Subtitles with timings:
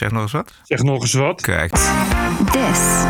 [0.00, 0.52] Zeg nog eens wat.
[0.62, 1.40] Zeg nog eens wat.
[1.40, 1.70] Kijk.
[2.52, 3.04] This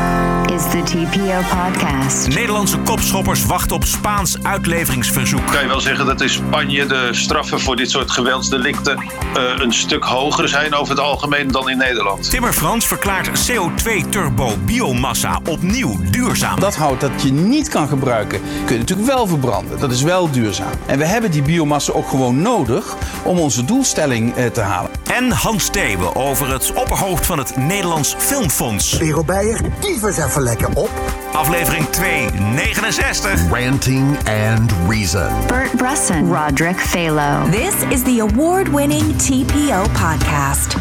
[0.55, 2.29] is the TPO podcast.
[2.29, 5.47] Nederlandse kopschoppers wachten op Spaans uitleveringsverzoek.
[5.47, 9.73] kan je wel zeggen dat in Spanje de straffen voor dit soort geweldsdelicten eh, een
[9.73, 12.31] stuk hoger zijn over het algemeen dan in Nederland.
[12.31, 16.61] Timmer Frans verklaart CO2-turbo biomassa opnieuw duurzaam.
[16.61, 19.79] Dat hout dat je niet kan gebruiken, kun je natuurlijk wel verbranden.
[19.79, 20.73] Dat is wel duurzaam.
[20.87, 24.91] En we hebben die biomassa ook gewoon nodig om onze doelstelling eh, te halen.
[25.13, 28.97] En Hans Steeuwen over het opperhoofd van het Nederlands Filmfonds.
[28.97, 30.91] Vero Beijer, eens even lekker op.
[31.33, 33.51] Aflevering 269.
[33.51, 35.47] Ranting and Reason.
[35.47, 37.51] Bert Bresson, Roderick Phalo.
[37.51, 40.77] This is the award winning TPO podcast.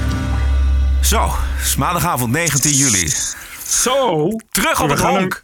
[1.01, 1.29] Zo,
[1.61, 3.11] is maandagavond 19 juli.
[3.67, 4.27] Zo.
[4.49, 5.41] Terug op het gaan honk.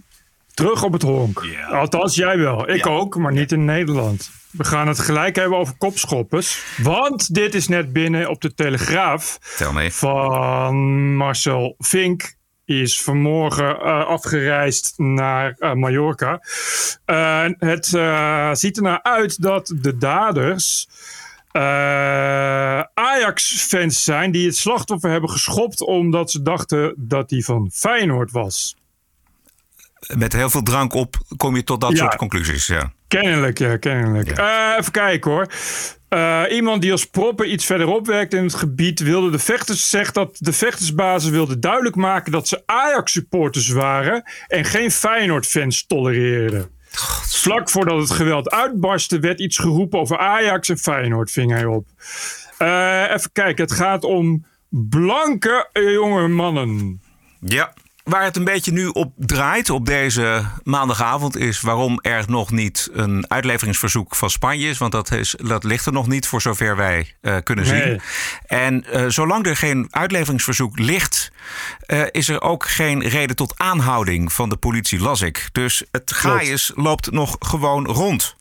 [0.55, 1.45] Terug op het honk.
[1.71, 2.69] Althans, jij wel.
[2.69, 2.91] Ik Ja.
[2.91, 4.31] ook, maar niet in Nederland.
[4.51, 6.63] We gaan het gelijk hebben over kopschoppers.
[6.77, 9.91] Want dit is net binnen op de Telegraaf Tel mee.
[9.93, 12.35] van Marcel Vink.
[12.65, 16.39] Is vanmorgen eh, afgereisd naar eh, Mallorca.
[17.05, 20.87] Eh, het eh, ziet er naar uit dat de daders
[22.93, 28.75] Ajax-fans zijn die het slachtoffer hebben geschopt omdat ze dachten dat hij van Feyenoord was.
[30.13, 31.97] Met heel veel drank op kom je tot dat Ja.
[31.97, 32.67] soort conclusies.
[32.67, 32.91] Ja.
[33.07, 34.37] Kennelijk, ja, kennelijk.
[34.37, 34.71] Ja.
[34.73, 35.47] Eh, even kijken hoor.
[36.09, 40.13] Eh, iemand die als propper iets verderop werkt in het gebied wilde de vechters zegt
[40.13, 45.85] dat de vechtersbasis wilde duidelijk maken dat ze Ajax supporters waren en geen Feyenoord fans
[45.87, 46.69] tolereerden.
[47.27, 51.87] Vlak voordat het geweld uitbarstte werd iets geroepen over Ajax en Feyenoord ving hij op.
[52.57, 57.01] Eh, even kijken, het gaat om blanke jonge mannen.
[57.39, 57.73] ja.
[58.05, 62.89] Waar het een beetje nu op draait op deze maandagavond is waarom er nog niet
[62.93, 64.77] een uitleveringsverzoek van Spanje is.
[64.77, 68.01] Want dat, is, dat ligt er nog niet voor zover wij eh, kunnen zien.
[68.45, 71.31] En eh, zolang er geen uitleveringsverzoek ligt,
[71.79, 75.49] eh, is er ook geen reden tot aanhouding van de politie, las ik.
[75.51, 78.35] Dus het gaaiers loopt nog gewoon rond.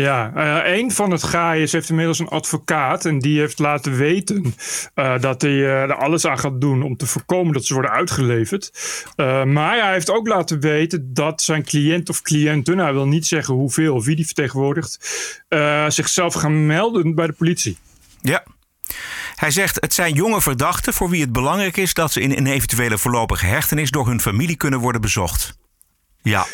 [0.00, 3.04] Ja, eh, een van het gaaiers heeft inmiddels een advocaat.
[3.04, 4.54] En die heeft laten weten
[4.94, 7.90] eh, dat hij eh, er alles aan gaat doen om te voorkomen dat ze worden
[7.90, 8.70] uitgeleverd.
[9.46, 13.54] Maar hij heeft ook laten weten dat zijn cliënt of cliënten, hij wil niet zeggen
[13.54, 14.98] hoeveel of wie die vertegenwoordigt,
[15.88, 17.78] zichzelf gaan melden bij de politie.
[18.20, 18.44] Ja.
[19.34, 22.46] Hij zegt: Het zijn jonge verdachten voor wie het belangrijk is dat ze in een
[22.46, 25.58] eventuele voorlopige hechtenis door hun familie kunnen worden bezocht.
[26.22, 26.46] Ja.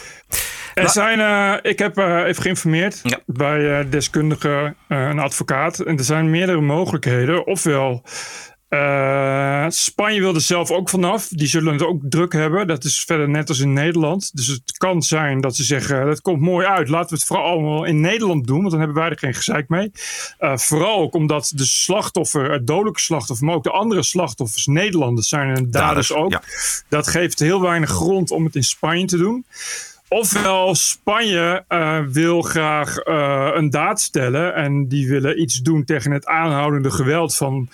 [0.74, 3.18] Er zijn, eh, ik heb eh, even geïnformeerd Ja.
[3.26, 5.78] bij eh deskundigen, een advocaat.
[5.78, 7.46] En er zijn meerdere mogelijkheden.
[7.46, 8.02] Ofwel,
[9.68, 11.28] Spanje wil er zelf ook vanaf.
[11.28, 12.66] Die zullen het ook druk hebben.
[12.66, 14.30] Dat is verder net als in Nederland.
[14.36, 16.88] Dus het kan zijn dat ze zeggen, dat komt mooi uit.
[16.88, 18.58] Laten we het vooral allemaal in Nederland doen.
[18.58, 19.90] Want dan hebben wij er geen gezeik mee.
[20.38, 23.46] Vooral ook omdat de slachtoffer, het dodelijke slachtoffer...
[23.46, 26.32] maar ook de andere slachtoffers Nederlanders zijn en daders Daders, ook.
[26.32, 26.42] ja.
[26.88, 29.44] Dat geeft heel weinig grond om het in Spanje te doen.
[30.12, 34.54] Ofwel, Spanje eh, wil graag eh, een daad stellen.
[34.54, 37.68] En die willen iets doen tegen het aanhoudende geweld van.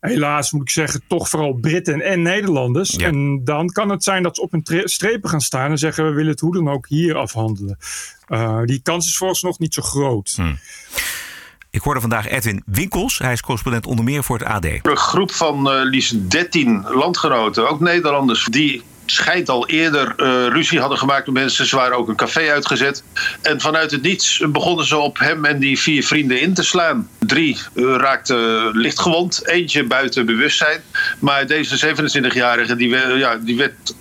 [0.00, 2.90] Helaas moet ik zeggen, toch vooral Britten en Nederlanders.
[2.90, 3.06] Ja.
[3.06, 6.04] En dan kan het zijn dat ze op een tre- strepen gaan staan en zeggen:
[6.04, 7.78] we willen het hoe dan ook hier afhandelen.
[8.26, 10.32] Eh, die kans is vooralsnog niet zo groot.
[10.36, 10.52] Hm.
[11.70, 13.18] Ik hoorde vandaag Edwin Winkels.
[13.18, 14.64] Hij is correspondent onder meer voor het AD.
[14.64, 20.80] Een groep van eh liefst 13 landgenoten, ook Nederlanders, die schijnt al eerder eh, ruzie
[20.80, 21.66] hadden gemaakt met mensen.
[21.66, 23.02] Ze waren ook een café uitgezet.
[23.42, 27.08] En vanuit het niets begonnen ze op hem en die vier vrienden in te slaan.
[27.18, 30.80] Drie eh, raakten lichtgewond, eentje buiten bewustzijn.
[31.18, 33.94] Maar deze 27-jarige die, ja, die werd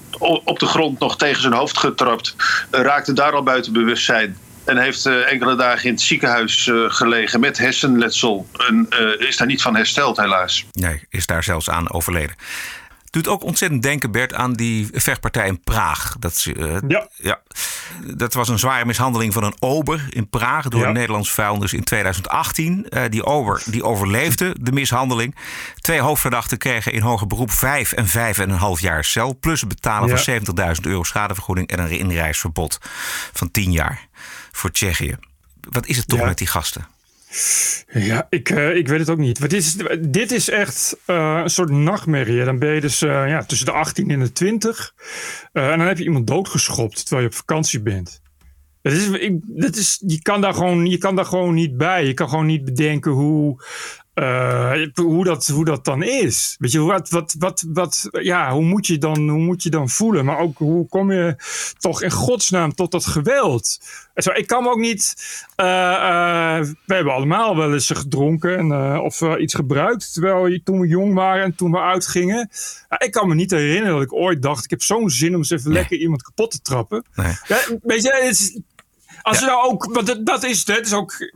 [0.44, 2.36] op de grond nog tegen zijn hoofd getrapt.
[2.72, 4.38] raakte daar al buiten bewustzijn.
[4.66, 8.48] En heeft eh, enkele dagen in het ziekenhuis gelegen met hersenletsel.
[8.68, 8.88] En
[9.18, 10.66] is daar niet van hersteld, helaas.
[10.72, 12.36] Nee, is daar zelfs aan overleden.
[13.10, 16.16] Doet ook ontzettend denken, Bert, aan die vechtpartij in Praag.
[16.20, 16.76] Dat, is, eh,
[17.18, 17.42] Ja.
[18.16, 20.88] dat was een zware mishandeling van een ober in Praag door Ja.
[20.88, 22.90] een Nederlands vuilnis in 2018.
[22.90, 25.36] Eh, die ober die overleefde de mishandeling.
[25.80, 29.38] Twee hoofdverdachten kregen in hoger beroep vijf en vijf en een half jaar cel.
[29.40, 30.16] Plus het betalen Ja.
[30.16, 32.78] van 70.000 euro schadevergoeding en een inreisverbod
[33.34, 34.08] van 10 jaar
[34.52, 35.18] voor Tsjechië.
[35.70, 36.26] Wat is het toch Ja.
[36.26, 36.88] met die gasten?
[37.92, 39.40] Ja, ik, eh, ik weet het ook niet.
[39.40, 42.44] Dit, is, dit is echt eh, een soort nachtmerrie.
[42.44, 44.94] Dan ben je dus eh, ja, tussen de 18 en de 20.
[45.54, 48.22] Eh, en dan heb je iemand doodgeschopt terwijl je op vakantie bent.
[48.82, 52.06] Dat is, ik, dat is, je, kan daar gewoon, je kan daar gewoon niet bij.
[52.06, 53.64] Je kan gewoon niet bedenken hoe
[54.14, 56.56] eh, hoe, dat, hoe dat dan is.
[56.60, 59.90] Weet je, wat, wat, wat, wat, ja, hoe, moet je dan, hoe moet je dan
[59.90, 60.26] voelen?
[60.26, 61.36] Maar ook hoe kom je
[61.78, 63.80] toch in godsnaam tot dat geweld?
[64.16, 65.16] Zo, ik kan me ook niet.
[65.56, 70.14] eh, eh, we hebben allemaal wel eens gedronken en, of iets gebruikt.
[70.14, 72.50] Terwijl je, toen we jong waren en toen we uitgingen.
[72.98, 75.50] Ik kan me niet herinneren dat ik ooit dacht: ik heb zo'n zin om eens
[75.50, 77.06] even lekker iemand kapot te trappen.
[77.16, 77.34] Nee.
[77.48, 78.60] Ja, weet je, het is-
[79.22, 81.32] als je nou ook, want dat, dat is het, is ook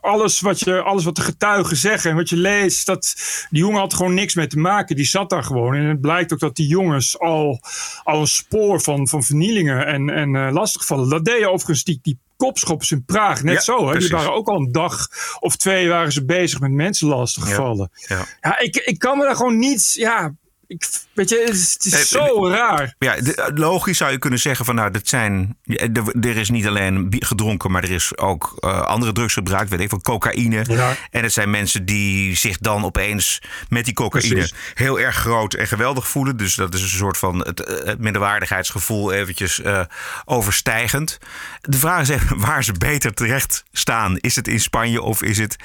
[0.00, 3.14] alles wat, je, alles wat de getuigen zeggen en wat je leest, dat
[3.50, 4.96] die jongen had gewoon niks mee te maken.
[4.96, 5.74] Die zat daar gewoon.
[5.74, 7.60] En het blijkt ook dat die jongens al,
[8.02, 11.08] al een spoor van, van vernielingen en, en eh, lastigvallen.
[11.08, 13.84] Dat deden overigens die, die kopschoppers in Praag net Ja, zo.
[13.84, 13.90] Hè?
[13.90, 14.08] precies.
[14.08, 15.08] Die waren ook al een dag
[15.40, 17.90] of twee waren ze bezig met mensen lastigvallen.
[17.94, 18.26] Ja.
[18.40, 20.34] Ja, ik, ik kan me daar gewoon niet, ja,
[20.70, 22.94] ik, weet je, het is, het is Eh, zo raar.
[22.98, 23.16] Ja,
[23.54, 25.88] logisch zou je kunnen zeggen van nou, dat zijn, ja,
[26.20, 29.88] er, is niet alleen gedronken, maar er is ook eh, andere drugs gebruikt, weet ik
[29.88, 30.64] van cocaïne.
[30.68, 30.96] Ja.
[31.10, 34.54] En het zijn mensen die zich dan opeens met die cocaïne Precies.
[34.74, 36.36] heel erg groot en geweldig voelen.
[36.36, 39.80] Dus dat is een soort van het, eh, het minderwaardigheidsgevoel eventjes eh,
[40.24, 41.18] overstijgend.
[41.60, 44.16] De vraag is even waar ze beter terecht staan.
[44.16, 45.56] Is het in Spanje of is het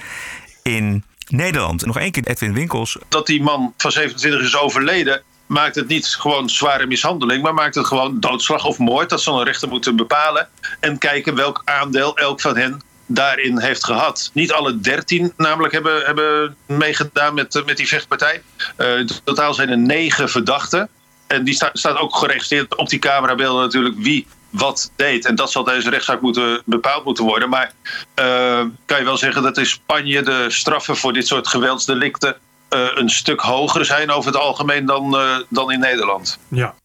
[0.62, 1.86] in Nederland?
[1.86, 2.98] Nog één keer Edwin Winkels.
[3.10, 7.75] dat die man van 27 is overleden, maakt het niet gewoon zware mishandeling, maar maakt
[7.75, 9.10] het gewoon doodslag of moord.
[9.10, 10.50] Dat zal een rechter moeten bepalen.
[10.80, 14.30] En kijken welk aandeel elk van hen daarin heeft gehad.
[14.33, 18.42] Niet alle dertien namelijk hebben, hebben meegedaan met, eh, met die vechtpartij.
[18.75, 20.89] Eh, in totaal zijn er negen verdachten.
[21.27, 24.27] En die sta- staat ook geregistreerd op die camerabeelden natuurlijk wie
[24.57, 25.25] wat deed.
[25.25, 27.50] En dat zal deze rechtszaak moeten, bepaald moeten worden.
[27.50, 27.72] Maar
[28.13, 32.36] eh, kan je wel zeggen dat in Spanje de straffen voor dit soort geweldsdelicten
[32.69, 36.40] eh, een stuk hoger zijn over het algemeen dan, eh, dan in Nederland.
[36.48, 36.75] Ja,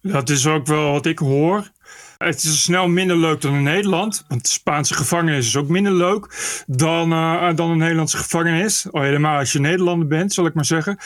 [0.00, 1.70] dat is ook wel wat ik hoor.
[2.18, 4.24] Het is snel minder leuk dan in Nederland.
[4.28, 6.26] Want de Spaanse gevangenis is ook minder leuk
[6.66, 7.10] dan,
[7.56, 8.86] dan een Nederlandse gevangenis.
[8.90, 10.98] Al helemaal als je Nederlander bent, zal ik maar zeggen.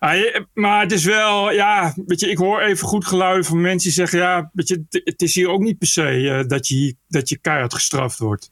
[0.00, 3.88] Ah, maar het is wel, ja, weet je, ik hoor even goed geluiden van mensen
[3.88, 6.96] die zeggen, ja, weet je, het- is hier ook niet per se eh, dat, je,
[7.08, 8.50] dat je keihard gestraft wordt.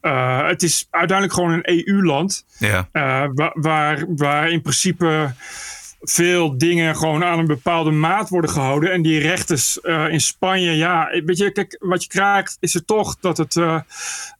[0.00, 2.44] Eh, het is uiteindelijk gewoon een EU-land.
[2.58, 2.88] Ja.
[2.92, 5.34] Eh, wa- waar, waar in principe
[6.00, 8.92] veel dingen gewoon aan een bepaalde maat worden gehouden.
[8.92, 12.86] En die rechters eh, in Spanje, ja, weet je, kijk, wat je krijgt is het
[12.86, 13.80] toch dat het, eh,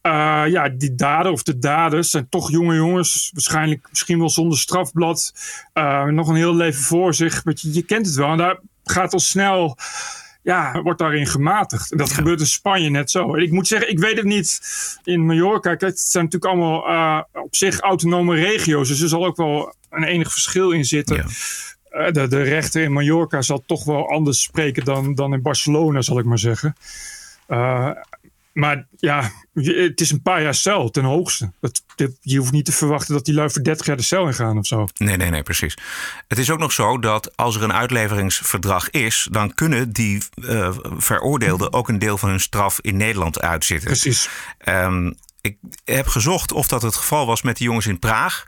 [0.02, 4.58] eh, ja, die dader of de daders zijn toch jonge jongens, waarschijnlijk misschien wel zonder
[4.58, 5.34] strafblad,
[6.06, 7.42] nog een heel leven voor zich.
[7.42, 8.30] Weet je, je kent het wel.
[8.30, 9.76] En daar gaat al snel
[10.42, 11.92] ja, wordt daarin gematigd.
[11.92, 13.34] En dat gebeurt in Spanje net zo.
[13.34, 14.60] En ik moet zeggen, ik weet het niet
[15.04, 15.74] in Mallorca.
[15.74, 18.88] Kijk, het zijn natuurlijk allemaal eh, op zich autonome regio's.
[18.88, 21.16] Dus er zal ook wel een enig verschil in zitten.
[21.16, 21.24] Ja.
[21.90, 26.00] Eh, de, de rechter in Mallorca zal toch wel anders spreken dan, dan in Barcelona,
[26.00, 26.76] zal ik maar zeggen.
[27.46, 27.90] Eh,
[28.60, 31.52] maar ja, het is een paar jaar cel ten hoogste.
[32.20, 34.66] Je hoeft niet te verwachten dat die lui voor 30 jaar de cel ingaan of
[34.66, 34.88] zo.
[34.94, 35.76] Nee, nee, nee, precies.
[36.28, 40.76] Het is ook nog zo dat als er een uitleveringsverdrag is, dan kunnen die eh,
[40.82, 43.88] veroordeelden ook een deel van hun straf in Nederland uitzitten.
[43.88, 44.28] Precies.
[44.58, 48.46] Ehm, ik heb gezocht of dat het geval was met de jongens in Praag.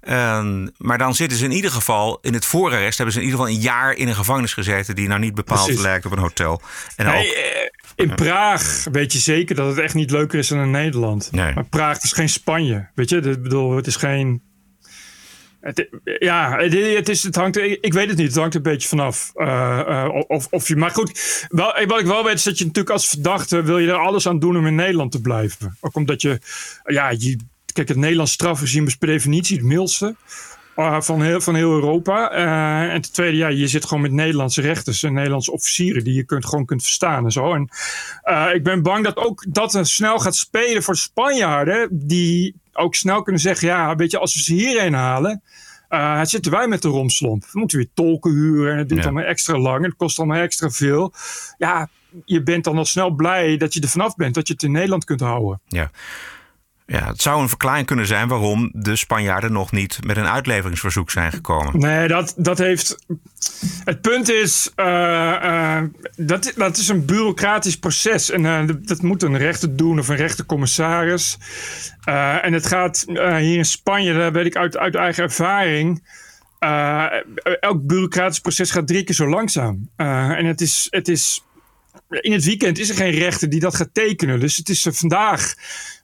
[0.00, 2.96] Ehm, maar dan zitten ze in ieder geval in het voorarrest.
[2.96, 4.94] Hebben ze in ieder geval een jaar in een gevangenis gezeten.
[4.94, 5.82] die nou niet bepaald Precies.
[5.82, 6.60] lijkt op een hotel.
[6.96, 10.48] En Nee, ook, eh, in Praag weet je zeker dat het echt niet leuker is
[10.48, 11.28] dan in Nederland.
[11.32, 11.54] Nee.
[11.54, 12.88] Maar Praag is geen Spanje.
[12.94, 14.42] Weet je, ik bedoel, het is geen.
[15.60, 18.26] Het, ja, het, het is, het hangt, ik weet het niet.
[18.26, 19.30] Het hangt een beetje vanaf.
[19.34, 22.64] eh, eh, of, of je, maar goed, wel, wat ik wel weet is dat je
[22.64, 25.76] natuurlijk als verdachte wil je er alles aan doen om in Nederland te blijven.
[25.80, 26.38] Ook omdat je,
[26.84, 27.38] ja, je,
[27.72, 30.14] kijk, het Nederlands strafregime is per definitie het mildste.
[30.76, 32.30] eh, van, heel, van heel Europa.
[32.30, 36.14] Eh, en ten tweede, ja, je zit gewoon met Nederlandse rechters en Nederlandse officieren die
[36.14, 37.54] je kunt, gewoon kunt verstaan en zo.
[37.54, 37.68] En
[38.22, 43.22] eh, ik ben bang dat ook dat snel gaat spelen voor Spanjaarden, die ook snel
[43.22, 45.42] kunnen zeggen: ja, weet je, als we ze hierheen halen.
[45.88, 47.42] eh, zitten wij met de romslomp.
[47.52, 49.06] We moeten weer tolken huren en het duurt Ja.
[49.08, 49.76] allemaal extra lang.
[49.78, 51.12] en Het kost allemaal extra veel.
[51.58, 51.88] Ja,
[52.24, 54.34] je bent dan al snel blij dat je er vanaf bent.
[54.34, 55.60] Dat je het in Nederland kunt houden.
[55.68, 55.90] ja.
[56.90, 61.10] Ja, het zou een verklaring kunnen zijn waarom de Spanjaarden nog niet met een uitleveringsverzoek
[61.10, 61.78] zijn gekomen.
[61.78, 63.06] Nee, dat, dat heeft.
[63.84, 65.84] Het punt is, eh, eh,
[66.16, 68.30] dat, dat is een bureaucratisch proces.
[68.30, 71.38] En eh, dat- moet een rechter doen of een rechtercommissaris.
[72.42, 76.02] En het gaat hier in Spanje, dat weet ik uit, uit eigen ervaring.
[77.60, 79.88] elk bureaucratisch proces gaat drie keer zo langzaam.
[79.96, 81.44] En het is, het is
[82.08, 84.40] in het weekend is er geen rechter die dat gaat tekenen.
[84.40, 85.54] Dus het is eh, vandaag,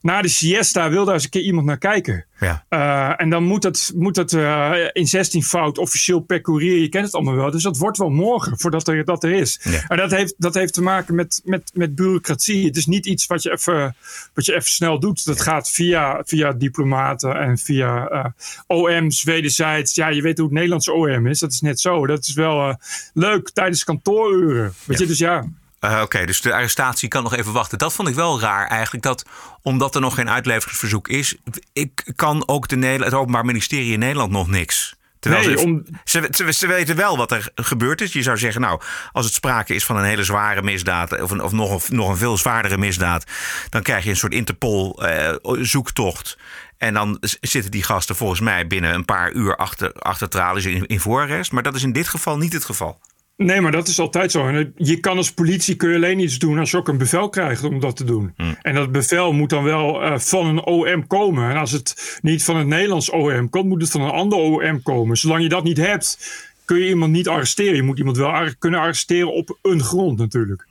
[0.00, 2.24] na de siesta, wil daar eens een keer iemand naar kijken.
[2.40, 2.64] Ja.
[2.70, 6.80] Uh, en dan moet dat, moet dat uh, in 16 fout officieel per courier.
[6.80, 7.50] Je kent het allemaal wel.
[7.50, 9.60] Dus dat wordt wel morgen voordat er, dat er is.
[9.62, 9.84] Ja.
[9.88, 12.66] En dat heeft, dat heeft te maken met, met, met bureaucratie.
[12.66, 13.96] Het is niet iets wat je even,
[14.34, 15.24] wat je even snel doet.
[15.24, 18.24] Dat gaat via, via diplomaten en via uh,
[18.66, 19.94] OM's wederzijds.
[19.94, 21.38] Ja, je weet hoe het Nederlandse OM is.
[21.38, 22.06] Dat is net zo.
[22.06, 22.76] Dat is wel
[23.14, 24.72] leuk tijdens kantooruren.
[24.84, 25.44] Weet je, dus ja.
[25.84, 27.78] Uh, Oké, dus de arrestatie kan nog even wachten.
[27.78, 29.04] Dat vond ik wel raar eigenlijk.
[29.04, 29.24] Dat
[29.62, 31.36] omdat er nog geen uitleveringsverzoek is,
[31.72, 34.94] ik kan ook de Nederland, het Openbaar Ministerie in Nederland nog niks.
[35.18, 38.12] Terwijl Nee, ze, om- ze, ze, ze weten wel wat er gebeurd is.
[38.12, 38.80] Je zou zeggen, nou,
[39.12, 41.20] als het sprake is van een hele zware misdaad...
[41.20, 43.24] of, een, of nog, een, nog een veel zwaardere misdaad...
[43.68, 46.38] dan krijg je een soort Interpol-zoektocht.
[46.78, 50.86] en dan zitten die gasten volgens mij binnen een paar uur achter, achter tralies in,
[50.86, 51.52] in voorarrest.
[51.52, 52.98] Maar dat is in dit geval niet het geval.
[53.36, 54.48] Nee, maar dat is altijd zo.
[54.48, 57.28] En je kan als politie kun je alleen iets doen als je ook een bevel
[57.28, 58.34] krijgt om dat te doen.
[58.62, 61.50] En dat bevel moet dan wel uh, van een OM komen.
[61.50, 64.82] En als het niet van het Nederlands OM komt, moet het van een ander OM
[64.82, 65.16] komen.
[65.16, 66.18] Zolang je dat niet hebt,
[66.64, 67.74] kun je iemand niet arresteren.
[67.74, 70.66] Je moet iemand wel ar kunnen arresteren op een grond natuurlijk.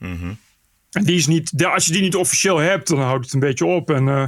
[0.93, 3.65] En die is niet, als je die niet officieel hebt, dan houdt het een beetje
[3.65, 3.91] op.
[3.91, 4.27] En uh,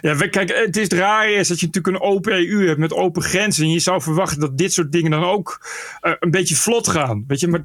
[0.00, 3.22] ja, kijk, het is raar is dat je natuurlijk een open EU hebt met open
[3.22, 3.64] grenzen.
[3.64, 5.66] En je zou verwachten dat dit soort dingen dan ook
[6.02, 7.24] uh, een beetje vlot gaan.
[7.26, 7.64] Weet je, maar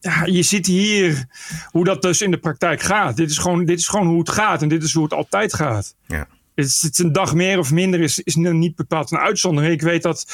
[0.00, 1.26] ja, je ziet hier
[1.70, 3.16] hoe dat dus in de praktijk gaat.
[3.16, 5.54] Dit is, gewoon, dit is gewoon hoe het gaat en dit is hoe het altijd
[5.54, 5.94] gaat.
[6.06, 6.26] Ja.
[6.64, 9.72] Is, het een dag meer of minder is, is niet bepaald een uitzondering.
[9.72, 10.26] Ik weet dat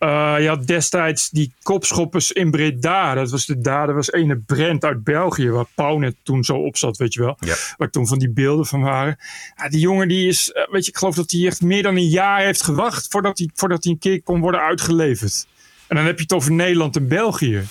[0.00, 5.04] uh, ja, destijds die kopschoppers in Breda, dat was de dader, was ene Brent uit
[5.04, 7.36] België, waar Pauw net toen zo op zat, weet je wel.
[7.38, 7.54] Ja.
[7.76, 9.18] Waar toen van die beelden van waren.
[9.56, 11.96] Ja, die jongen die is, uh, weet je, ik geloof dat hij echt meer dan
[11.96, 15.46] een jaar heeft gewacht voordat hij, voordat hij een keer kon worden uitgeleverd.
[15.86, 17.62] En dan heb je het over Nederland en België.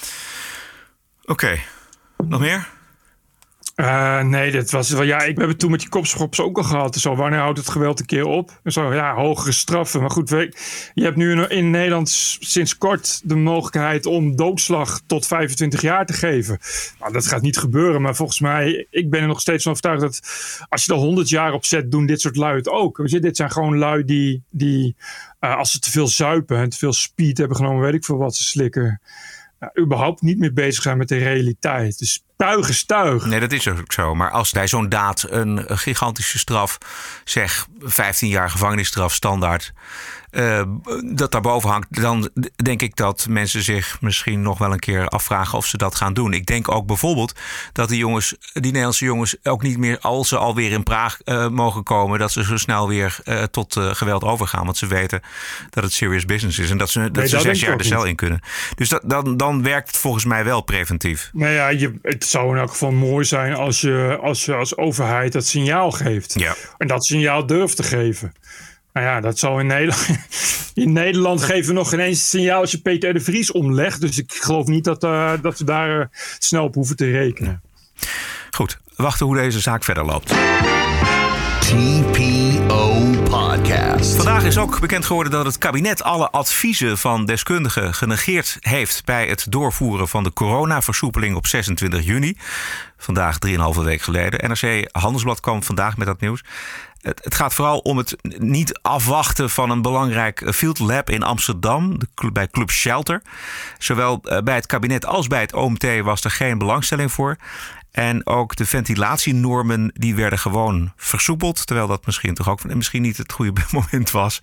[1.21, 1.63] Oké, okay.
[2.27, 2.67] nog meer?
[3.75, 5.03] Uh, nee, dat was wel.
[5.03, 6.95] Ja, ik heb het toen met die kopschops ook al gehad.
[6.95, 8.59] Zo, wanneer houdt het geweld een keer op?
[8.65, 10.01] Zo, ja, hogere straffen.
[10.01, 10.29] Maar goed,
[10.93, 16.13] je hebt nu in, Nederland sinds kort de mogelijkheid om doodslag tot 25 jaar te
[16.13, 16.59] geven.
[16.99, 18.01] Nou, dat gaat niet gebeuren.
[18.01, 20.21] Maar volgens mij, ik ben er nog steeds van overtuigd dat
[20.69, 23.01] als je er 100 jaar op zet, doen dit soort lui ook.
[23.05, 24.95] Je, dit zijn gewoon lui die, die
[25.41, 28.17] uh, als ze te veel zuipen en te veel speed hebben genomen, weet ik veel
[28.17, 29.01] wat ze slikken.
[29.59, 31.99] Uh, überhaupt niet meer bezig zijn met de realiteit.
[31.99, 32.23] Dus
[33.25, 34.15] Nee, dat is ook zo.
[34.15, 36.77] Maar als bij zo'n daad een, een gigantische straf,
[37.23, 39.73] zeg 15 jaar gevangenisstraf standaard,
[40.33, 40.61] uh,
[41.15, 45.57] dat daarboven hangt, dan denk ik dat mensen zich misschien nog wel een keer afvragen
[45.57, 46.33] of ze dat gaan doen.
[46.33, 47.35] Ik denk ook bijvoorbeeld
[47.71, 51.47] dat die jongens, die Nederlandse jongens, ook niet meer, als ze alweer in Praag uh,
[51.47, 54.65] mogen komen, dat ze zo snel weer uh, tot geweld overgaan.
[54.65, 55.21] Want ze weten
[55.69, 57.83] dat het serious business is en dat ze, dat nee, ze dat zes jaar de
[57.83, 58.41] cel in kunnen.
[58.75, 61.29] Dus dat, dan, dan werkt het volgens mij wel preventief.
[61.33, 64.77] Nou ja, je, het zou in elk geval mooi zijn als je als, je als
[64.77, 66.39] overheid dat signaal geeft.
[66.39, 66.55] Ja.
[66.77, 68.33] En dat signaal durft te geven.
[68.93, 70.09] Nou ja, dat zou in Nederland.
[70.73, 74.01] In Nederland geven we nog geen eens het signaal als je Peter de Vries omlegt.
[74.01, 76.05] Dus ik geloof niet dat, uh, dat we daar uh,
[76.39, 77.61] snel op hoeven te rekenen.
[78.51, 80.33] Goed, wachten hoe deze zaak verder loopt.
[81.59, 84.15] TPO Podcast.
[84.15, 89.27] Vandaag is ook bekend geworden dat het kabinet alle adviezen van deskundigen genegeerd heeft bij
[89.27, 92.37] het doorvoeren van de coronaversoepeling op 26 juni.
[92.97, 94.49] Vandaag 3,5 week geleden.
[94.49, 96.43] NRC Handelsblad kwam vandaag met dat nieuws.
[97.03, 101.97] Het, het, gaat vooral om het niet afwachten van een belangrijk field lab in Amsterdam,
[102.33, 103.21] bij Club Shelter.
[103.77, 107.37] Zowel bij het kabinet als bij het OMT was er geen belangstelling voor.
[107.93, 111.65] En ook de ventilatienormen die werden gewoon versoepeld.
[111.65, 114.41] Terwijl dat misschien toch ook misschien niet het goede moment was.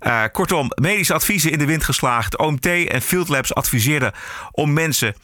[0.00, 2.38] Uh, kortom, medische adviezen in de wind geslagen.
[2.38, 4.12] OMT en Field Labs adviseerden
[4.50, 5.14] om mensen,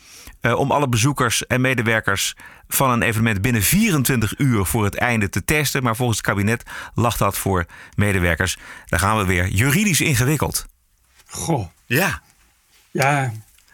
[0.40, 2.36] uh, om alle bezoekers en medewerkers
[2.68, 5.82] van een evenement binnen 24 uur voor het einde te testen.
[5.82, 6.62] Maar volgens het kabinet
[6.94, 8.58] lag dat voor medewerkers.
[8.86, 10.66] Daar gaan we weer juridisch ingewikkeld.
[11.26, 11.66] Goh.
[11.86, 12.22] Ja.
[12.90, 13.32] Ja.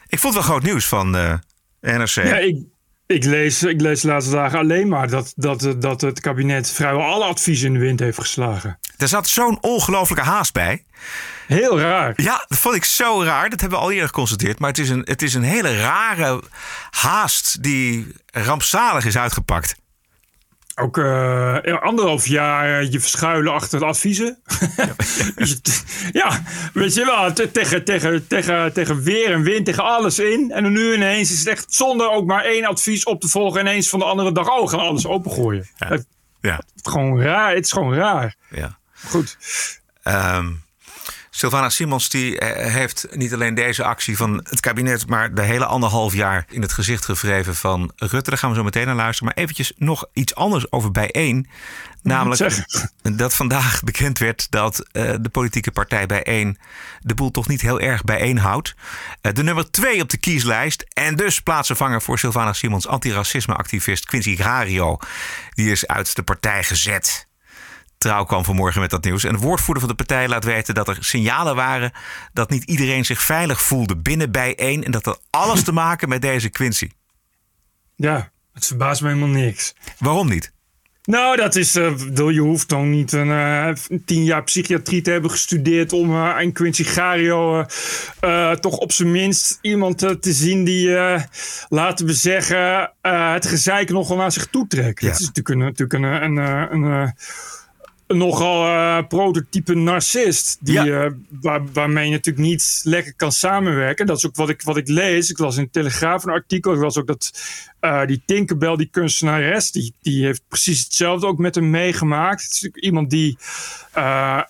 [0.08, 1.34] Ik vond het wel groot nieuws van uh,
[1.80, 2.14] NRC.
[2.14, 2.56] Ja, ik,
[3.12, 7.02] ik lees, ik lees de laatste dagen alleen maar dat, dat, dat het kabinet vrijwel
[7.02, 8.78] alle adviezen in de wind heeft geslagen.
[8.96, 10.84] Er zat zo'n ongelofelijke haast bij.
[11.46, 12.12] Heel raar.
[12.16, 13.50] Ja, dat vond ik zo raar.
[13.50, 14.58] Dat hebben we al eerder geconstateerd.
[14.58, 16.42] Maar het is een, het is een hele rare
[16.90, 19.74] haast die rampzalig is uitgepakt.
[20.74, 24.38] Ook uh, anderhalf jaar je verschuilen achter de adviezen.
[24.76, 24.94] Ja,
[26.20, 30.50] ja weet je wel, tegen, tegen, tegen, tegen weer en wind, tegen alles in.
[30.50, 33.60] En dan nu ineens is het echt zonder ook maar één advies op te volgen.
[33.60, 35.68] Ineens van de andere dag, oh, we gaan alles opengooien.
[35.76, 35.88] Ja.
[35.88, 36.06] Het,
[36.40, 36.56] ja.
[36.74, 38.36] Het, gewoon raar, het is gewoon raar.
[38.50, 38.78] Ja.
[38.92, 39.38] Goed.
[40.04, 40.62] Um,
[41.34, 45.64] Sylvana Simons die eh, heeft niet alleen deze actie van het kabinet, maar de hele
[45.64, 48.30] anderhalf jaar in het gezicht gevreven van Rutte.
[48.30, 49.32] Daar gaan we zo meteen naar luisteren.
[49.34, 51.48] Maar eventjes nog iets anders over bijeen.
[52.02, 52.64] Namelijk
[53.02, 56.58] dat vandaag bekend werd dat uh, de politieke partij bijeen
[57.00, 58.74] de boel toch niet heel erg bijeen houdt.
[59.22, 64.36] Uh, de nummer twee op de kieslijst en dus plaatsvervanger voor Sylvana Simons, antiracisme-activist Quincy
[64.36, 64.98] Grario.
[65.54, 67.30] Die is uit de partij gezet.
[68.02, 69.24] Trouw kwam vanmorgen met dat nieuws.
[69.24, 71.92] En de woordvoerder van de partij laat weten dat er signalen waren
[72.32, 74.84] dat niet iedereen zich veilig voelde binnen bijeen.
[74.84, 76.90] En dat had alles te maken met deze Quincy.
[77.96, 79.74] Ja, het verbaast me helemaal niks.
[79.98, 80.52] Waarom niet?
[81.04, 81.76] Nou, dat is.
[81.76, 83.72] Uh, je hoeft dan niet een uh,
[84.04, 85.92] tien jaar psychiatrie te hebben gestudeerd.
[85.92, 87.66] om uh, een Quincy Gario.
[88.60, 90.96] toch op zijn minst iemand te zien die.
[91.68, 92.92] laten we zeggen.
[93.00, 95.00] het gezeik nogal naar zich toe trekt.
[95.00, 95.58] Het is natuurlijk een.
[95.58, 96.36] Natuurlijk een, een,
[96.72, 97.14] een
[98.14, 100.58] nogal uh, prototype narcist.
[100.60, 101.04] Die, ja.
[101.04, 104.06] uh, waar, waarmee je natuurlijk niet lekker kan samenwerken.
[104.06, 105.30] Dat is ook wat ik, wat ik lees.
[105.30, 106.72] Ik las in de Telegraaf een artikel.
[106.72, 107.30] Ik las ook dat
[107.84, 112.42] uh, die Tinkerbell, die kunstenares, die, die heeft precies hetzelfde ook met hem meegemaakt.
[112.42, 113.38] Het is natuurlijk iemand die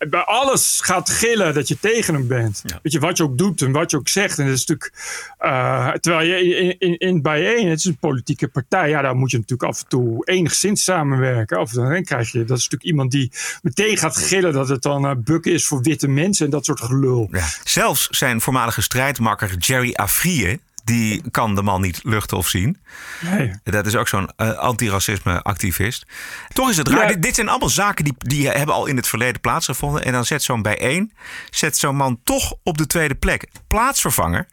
[0.08, 2.62] bij alles gaat gillen dat je tegen hem bent.
[2.82, 4.38] Weet je, wat je ook doet en wat je ook zegt.
[4.38, 4.92] En dat is natuurlijk,
[6.00, 9.36] terwijl je in, in, in bijeen, het is een politieke partij, ja, daar moet je
[9.36, 11.60] natuurlijk af en toe enigszins samenwerken.
[11.60, 15.22] Of dan krijg je, dat is natuurlijk iemand die meteen gaat gillen dat het dan
[15.22, 17.28] bukken is voor witte mensen en dat soort gelul.
[17.30, 17.46] Ja.
[17.64, 22.80] Zelfs zijn voormalige strijdmakker Jerry Afrië, die kan de man niet luchten of zien.
[23.20, 23.52] Nee.
[23.62, 26.06] Dat is ook zo'n uh, antiracisme-activist.
[26.52, 27.20] Toch is het raar.
[27.20, 30.04] Dit, zijn allemaal zaken die, die hebben al in het verleden plaatsgevonden.
[30.04, 31.12] En dan zet zo'n bijeen,
[31.50, 33.48] zet zo'n man toch op de tweede plek.
[33.66, 34.46] Plaatsvervanger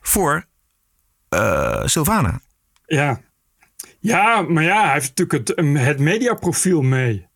[0.00, 0.44] voor
[1.30, 2.40] uh, Sylvana.
[2.86, 3.20] Ja.
[3.98, 7.26] ja, maar ja, hij heeft natuurlijk het, het mediaprofiel mee.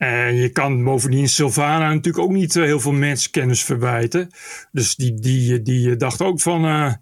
[0.00, 4.30] En je kan bovendien Sylvana natuurlijk ook niet uh, heel veel mensenkennis verwijten.
[4.72, 6.92] Dus die, die, die dacht ook van, uh,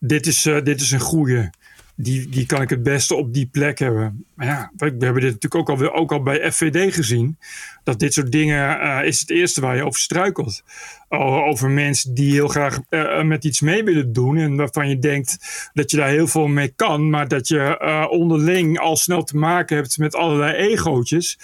[0.00, 1.50] dit, is, dit is een goeie.
[1.96, 4.24] Die, die kan ik het beste op die plek hebben.
[4.34, 7.38] Maar ja, we, we hebben dit natuurlijk ook al, ook al bij FVD gezien.
[7.84, 10.62] Dat dit soort dingen is het eerste waar je over struikelt.
[11.08, 12.80] Over mensen die heel graag
[13.22, 14.36] met iets mee willen doen.
[14.36, 15.38] En waarvan je denkt
[15.72, 17.10] dat je daar heel veel mee kan.
[17.10, 21.38] Maar dat je onderling al snel te maken hebt met allerlei egootjes.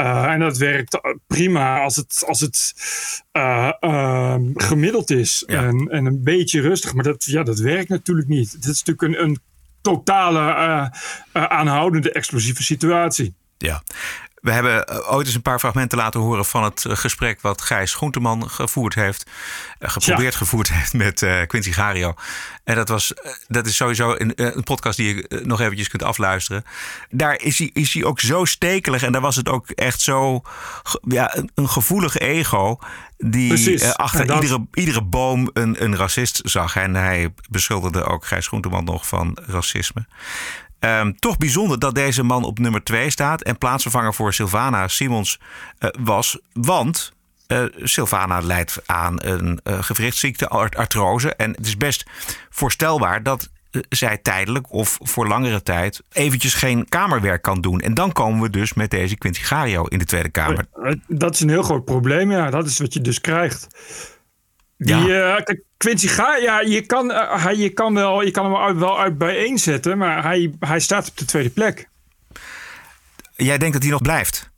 [0.00, 2.74] Uh, en dat werkt prima als het, als het
[3.32, 5.64] uh, uh, gemiddeld is ja.
[5.64, 6.94] en, en een beetje rustig.
[6.94, 8.52] Maar dat, ja, dat werkt natuurlijk niet.
[8.52, 9.38] Het is natuurlijk een, een
[9.80, 10.40] totale
[11.32, 13.34] eh, aanhoudende explosieve situatie.
[13.58, 13.82] Ja,
[14.40, 17.62] we hebben eh, ooit eens een paar fragmenten laten horen van het eh, gesprek wat
[17.62, 19.30] Gijs Groenteman gevoerd heeft.
[19.78, 22.14] Eh, geprobeerd gevoerd heeft met Quincy Gario.
[22.64, 23.12] En dat, was,
[23.48, 26.64] dat is sowieso een, een, podcast die je nog eventjes kunt afluisteren.
[27.10, 29.02] Daar is hij, is hij ook zo stekelig.
[29.02, 30.42] En daar was het ook echt zo
[31.02, 32.78] ja, een, een gevoelige ego.
[33.16, 36.76] Die achter iedere, iedere boom een, een racist zag.
[36.76, 40.06] En hij beschuldigde ook Gijs Groenteman nog van racisme.
[40.80, 45.40] Um, toch bijzonder dat deze man op nummer 2 staat en plaatsvervanger voor Sylvana Simons
[45.80, 46.38] uh, was.
[46.52, 47.12] Want
[47.48, 51.34] uh, Sylvana leidt aan een uh, gewrichtsziekte, artrose.
[51.34, 52.04] En het is best
[52.50, 53.50] voorstelbaar dat
[53.88, 57.80] zij tijdelijk of voor langere tijd eventjes geen kamerwerk kan doen.
[57.80, 60.66] En dan komen we dus met deze Quincy Gario in de Tweede Kamer.
[61.06, 62.50] Dat is een heel groot probleem, ja.
[62.50, 63.68] Dat is wat je dus krijgt.
[64.78, 65.38] Die, ja.
[65.38, 68.74] Uh, Quincy Ga, ja, je kan, uh, hij, je kan, wel, je kan hem wel,
[68.74, 71.88] wel uit bijeenzetten, maar hij, hij staat op de tweede plek.
[73.36, 74.50] Jij denkt dat hij nog blijft?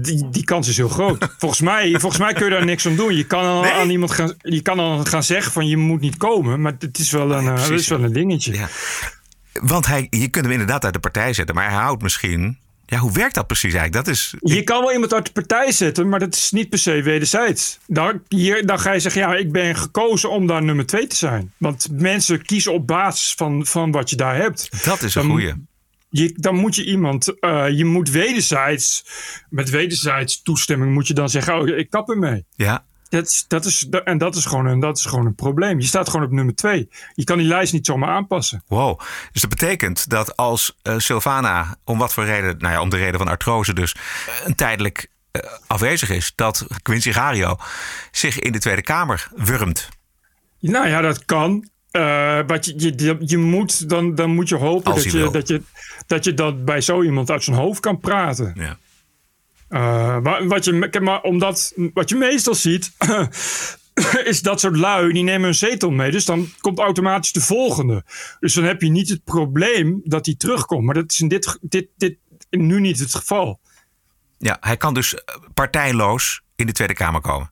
[0.00, 1.28] Die, die kans is heel groot.
[1.38, 3.16] volgens, mij, volgens mij kun je daar niks aan doen.
[3.16, 3.72] Je kan dan nee?
[3.72, 6.98] aan iemand gaan, je kan dan gaan zeggen van je moet niet komen, maar het
[6.98, 8.52] is wel een, ja, het is wel een dingetje.
[8.52, 8.68] Ja.
[9.52, 12.58] Want hij, je kunt hem inderdaad uit de partij zetten, maar hij houdt misschien
[12.90, 14.04] ja, hoe werkt dat precies eigenlijk?
[14.04, 14.34] Dat is...
[14.40, 17.78] Je kan wel iemand uit de partij zetten, maar dat is niet per se wederzijds.
[17.86, 21.16] Dan, hier, dan ga je zeggen, ja, ik ben gekozen om daar nummer twee te
[21.16, 21.52] zijn.
[21.56, 24.84] Want mensen kiezen op basis van, van wat je daar hebt.
[24.84, 25.54] Dat is een dan, goeie.
[26.10, 29.04] Je, dan moet je iemand, uh, je moet wederzijds,
[29.50, 32.44] met wederzijds toestemming moet je dan zeggen, oh, ik kap ermee.
[32.54, 35.80] Ja, dat, dat is, en dat is, gewoon een, dat is gewoon een probleem.
[35.80, 36.88] Je staat gewoon op nummer twee.
[37.14, 38.62] Je kan die lijst niet zomaar aanpassen.
[38.66, 39.00] Wow.
[39.32, 42.96] Dus dat betekent dat als uh, Sylvana, om wat voor reden, nou ja, om de
[42.96, 43.96] reden van artrose dus,
[44.44, 47.56] een tijdelijk uh, afwezig is, dat Quincy Gario
[48.10, 49.88] zich in de Tweede Kamer wurmt.
[50.60, 51.68] Nou ja, dat kan.
[51.92, 55.62] Uh, je, je, je, moet, dan, dan moet je hopen dat je, dat je,
[56.06, 58.52] dat je dat bij zo iemand uit zijn hoofd kan praten.
[58.56, 58.76] Ja.
[59.70, 62.92] Uh, wat, je, maar omdat, wat je meestal ziet,
[64.24, 66.10] is dat soort lui, die nemen een zetel mee.
[66.10, 68.04] Dus dan komt automatisch de volgende.
[68.40, 70.84] Dus dan heb je niet het probleem dat die terugkomt.
[70.84, 72.16] Maar dat is in dit, dit, dit
[72.50, 73.60] nu niet het geval.
[74.38, 75.14] Ja, hij kan dus
[75.54, 77.50] partijloos in de Tweede Kamer komen.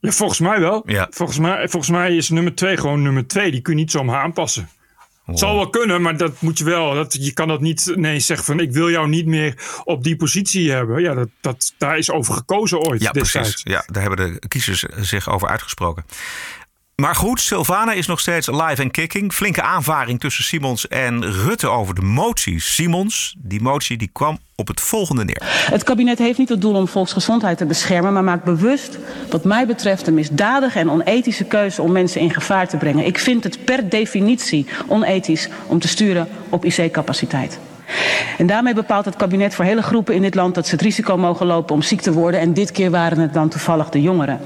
[0.00, 0.82] Ja, volgens mij wel.
[0.86, 1.06] Ja.
[1.10, 3.50] Volgens, mij, volgens mij is nummer twee gewoon nummer twee.
[3.50, 4.68] Die kun je niet zomaar aanpassen.
[5.26, 6.94] Het zal wel kunnen, maar dat moet je wel.
[6.94, 10.16] Dat, je kan dat niet ineens zeggen van ik wil jou niet meer op die
[10.16, 11.02] positie hebben.
[11.02, 13.48] Ja, dat, dat, daar is over gekozen ooit Ja, destijds.
[13.48, 13.72] precies.
[13.72, 16.04] Ja, daar hebben de kiezers zich over uitgesproken.
[17.02, 19.32] Maar goed, Sylvana is nog steeds alive en kicking.
[19.32, 22.60] Flinke aanvaring tussen Simons en Rutte over de motie.
[22.60, 25.42] Simons, die motie die kwam op het volgende neer.
[25.70, 28.98] Het kabinet heeft niet het doel om volksgezondheid te beschermen, maar maakt bewust,
[29.30, 33.06] wat mij betreft, een misdadige en onethische keuze om mensen in gevaar te brengen.
[33.06, 37.58] Ik vind het per definitie onethisch om te sturen op IC-capaciteit.
[38.38, 41.16] En daarmee bepaalt het kabinet voor hele groepen in dit land dat ze het risico
[41.16, 42.40] mogen lopen om ziek te worden.
[42.40, 44.40] En dit keer waren het dan toevallig de jongeren.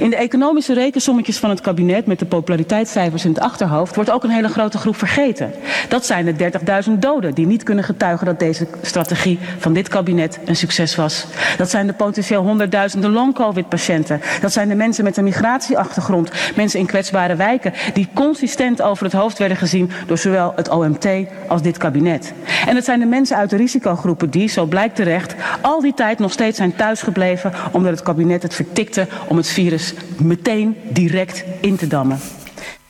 [0.00, 4.24] In de economische rekensommetjes van het kabinet met de populariteitscijfers in het achterhoofd wordt ook
[4.24, 5.52] een hele grote groep vergeten.
[5.88, 6.50] Dat zijn de
[6.86, 11.26] 30.000 doden die niet kunnen getuigen dat deze strategie van dit kabinet een succes was.
[11.56, 14.20] Dat zijn de potentieel honderdduizenden long-covid-patiënten.
[14.40, 19.12] Dat zijn de mensen met een migratieachtergrond, mensen in kwetsbare wijken die consistent over het
[19.12, 21.06] hoofd werden gezien door zowel het OMT
[21.46, 22.32] als dit kabinet.
[22.66, 26.18] En het zijn de mensen uit de risicogroepen die, zo blijkt terecht, al die tijd
[26.18, 31.76] nog steeds zijn thuisgebleven omdat het kabinet het vertikte om het virus meteen direct in
[31.76, 32.20] te dammen.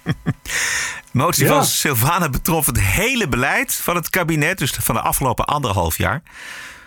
[1.13, 1.51] Motie Ja.
[1.53, 6.23] van Sylvana betrof het hele beleid van het kabinet, dus van de afgelopen anderhalf jaar.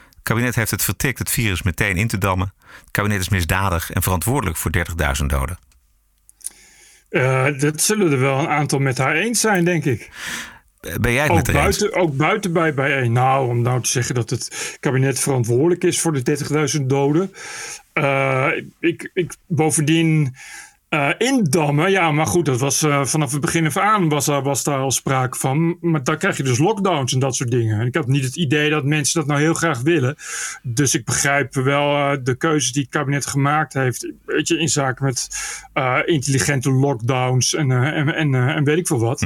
[0.09, 2.53] Het kabinet heeft het vertikt het virus meteen in te dammen.
[2.79, 4.71] Het kabinet is misdadig en verantwoordelijk voor
[5.21, 5.57] 30.000 doden.
[7.09, 10.09] Eh, dat zullen er wel een aantal met haar eens zijn, denk ik.
[10.79, 13.11] Ben jij het Ook buiten, ook buiten bij bijeen.
[13.11, 16.37] Nou, om nou te zeggen dat het kabinet verantwoordelijk is voor de
[16.79, 17.33] 30.000 doden.
[17.93, 18.47] Eh,
[18.79, 20.35] ik, ik, bovendien
[20.89, 24.63] eh, indammen, ja, maar goed, dat was eh, vanaf het begin af aan was, was
[24.63, 25.77] daar al sprake van.
[25.81, 27.79] Maar dan krijg je dus lockdowns en dat soort dingen.
[27.79, 30.15] En ik heb niet het idee dat mensen dat nou heel graag willen.
[30.63, 34.11] Dus ik begrijp wel de keuzes die het kabinet gemaakt heeft.
[34.25, 35.27] Weet je, in zaken met
[36.05, 39.25] intelligente lockdowns en, en, en, en weet ik veel wat.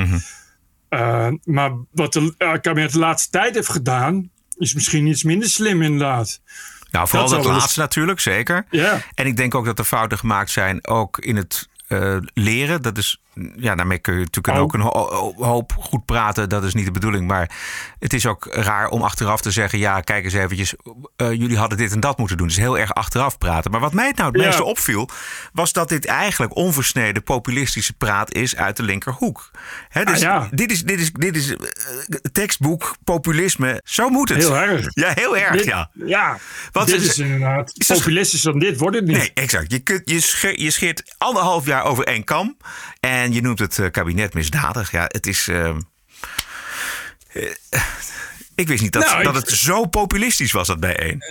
[0.93, 5.49] Uh, maar wat de uh, kabinet de laatste tijd heeft gedaan, is misschien iets minder
[5.49, 6.41] slim inderdaad.
[6.91, 8.65] Nou, vooral Dat laatste natuurlijk, zeker.
[8.69, 9.01] Ja.
[9.13, 12.81] En ik denk ook dat er fouten gemaakt zijn, ook in het eh, leren.
[12.81, 13.21] Dat is,
[13.55, 14.63] ja, daarmee kun je natuurlijk Ook.
[14.63, 16.49] ook een ho- hoop goed praten.
[16.49, 17.27] Dat is niet de bedoeling.
[17.27, 17.49] Maar
[17.99, 20.73] het is ook raar om achteraf te zeggen: ja, kijk eens eventjes,
[21.15, 22.47] eh, jullie hadden dit en dat moeten doen.
[22.47, 23.71] Dus heel erg achteraf praten.
[23.71, 24.45] Maar wat mij het nou het Ja.
[24.47, 25.09] meeste opviel,
[25.53, 29.51] was dat dit eigenlijk onversneden populistische praat is uit de linkerhoek.
[29.89, 30.47] Hè, dus Ah, ja.
[30.51, 31.57] dit is, dit is, dit is eh,
[32.31, 33.81] tekstboek populisme.
[33.83, 34.37] Zo moet het.
[34.37, 34.87] Heel erg.
[34.93, 35.89] Ja, heel erg, Dit- ja.
[36.05, 36.37] ja.
[36.85, 37.71] Dit is inderdaad.
[37.73, 39.17] is Populistisch dan dit wordt het niet.
[39.17, 39.71] Nee, exact.
[39.71, 42.57] Je, kunt, je, scheert, je scheert anderhalf jaar over één kam.
[43.03, 44.91] En je noemt het eh, kabinet misdadig.
[44.91, 45.47] Ja, het is.
[45.47, 45.69] eh,
[47.33, 47.51] eh,
[48.55, 51.21] ik wist niet dat, Nou, dat ik- het zo populistisch was, dat bijeen.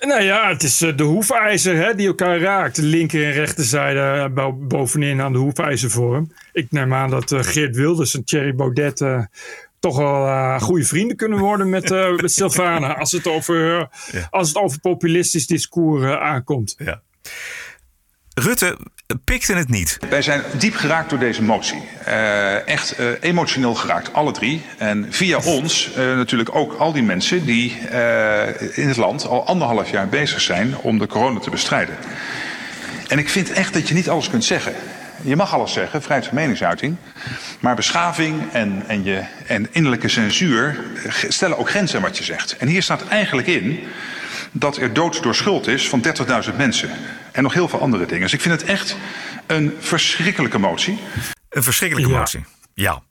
[0.00, 2.76] Nou ja, het is de hoefijzer hè, die elkaar raakt.
[2.76, 6.32] De linker en rechterzijde bo- bovenin aan de hoefijzervorm.
[6.52, 9.02] Ik neem aan dat Geert Wilders en Thierry Baudet
[9.80, 12.94] toch wel goede vrienden kunnen worden met, eh met Sylvana.
[12.96, 14.26] Als het over, Ja.
[14.30, 16.74] als het over populistisch discours aankomt.
[16.78, 17.02] Ja.
[18.34, 18.78] Rutte
[19.24, 19.98] pikte het niet.
[20.08, 21.82] Wij zijn diep geraakt door deze motie.
[22.04, 24.62] Eh, echt eh, emotioneel geraakt, alle drie.
[24.78, 27.76] En via ons eh, natuurlijk ook al die mensen die
[28.74, 31.96] in het land al anderhalf jaar bezig zijn om de corona te bestrijden.
[33.08, 34.74] En ik vind echt dat je niet alles kunt zeggen.
[35.22, 36.96] Je mag alles zeggen, vrijheid van meningsuiting.
[37.60, 40.84] Maar beschaving en, en, je, en innerlijke censuur
[41.28, 42.56] stellen ook grenzen aan wat je zegt.
[42.56, 43.86] En hier staat eigenlijk in
[44.56, 46.02] dat er dood door schuld is van
[46.50, 46.90] 30.000 mensen.
[47.32, 48.20] En nog heel veel andere dingen.
[48.20, 48.96] Dus ik vind het echt
[49.46, 50.98] een verschrikkelijke motie.
[51.48, 52.18] Een verschrikkelijke Ja.
[52.18, 52.44] motie.
[52.74, 53.02] Ja.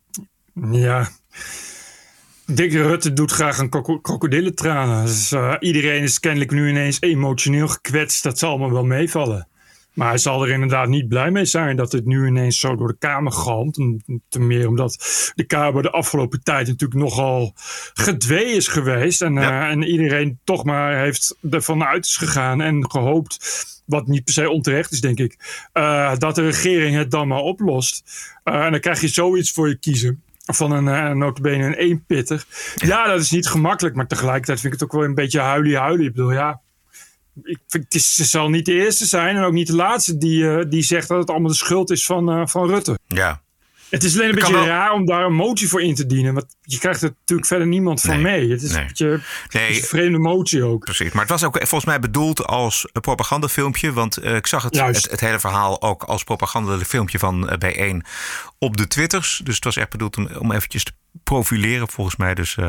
[0.71, 1.10] Ja.
[2.45, 5.06] Dick Rutte doet graag een kroko- krokodillentranen.
[5.06, 8.23] Dus, eh, iedereen is kennelijk nu ineens emotioneel gekwetst.
[8.23, 9.47] Dat zal allemaal wel meevallen.
[9.93, 12.88] Maar hij zal er inderdaad niet blij mee zijn dat het nu ineens zo door
[12.88, 13.77] de Kamer galmt.
[13.77, 17.53] En Ten meer omdat de Kamer de afgelopen tijd natuurlijk nogal
[17.93, 19.21] gedwee is geweest.
[19.21, 24.23] En, eh, en iedereen toch maar heeft ervan uit is gegaan en gehoopt, wat niet
[24.23, 28.03] per se onterecht is denk ik, eh, dat de regering het dan maar oplost.
[28.43, 30.23] Eh, en dan krijg je zoiets voor je kiezen.
[30.45, 32.45] Van een uh, notabene een eenpitter.
[32.75, 33.95] Ja, dat is niet gemakkelijk.
[33.95, 36.08] Maar tegelijkertijd vind ik het ook wel een beetje huilie-huilie.
[36.08, 36.62] Ik bedoel, ja...
[37.43, 40.17] Ik vind, het, is, het zal niet de eerste zijn en ook niet de laatste
[40.17, 43.00] die, eh, die zegt dat het allemaal de schuld is van, eh, van Rutte.
[43.08, 43.41] Ja.
[43.89, 46.34] Het is alleen een beetje wel- raar om daar een motie voor in te dienen.
[46.34, 48.52] Want je krijgt er natuurlijk verder niemand van Nee, mee.
[48.52, 48.82] Het is nee.
[48.82, 49.69] een beetje Nee.
[49.69, 50.84] is een vreemde motie ook.
[50.84, 53.93] Precies, maar het was ook volgens mij bedoeld als een propagandafilmpje.
[53.93, 58.06] Want eh, ik zag het, het, het hele verhaal ook als propagandafilmpje van eh, B1
[58.60, 59.41] op de Twitters.
[59.43, 60.91] Dus het was echt bedoeld om, om eventjes te
[61.23, 62.33] profileren volgens mij.
[62.33, 62.65] Dus eh,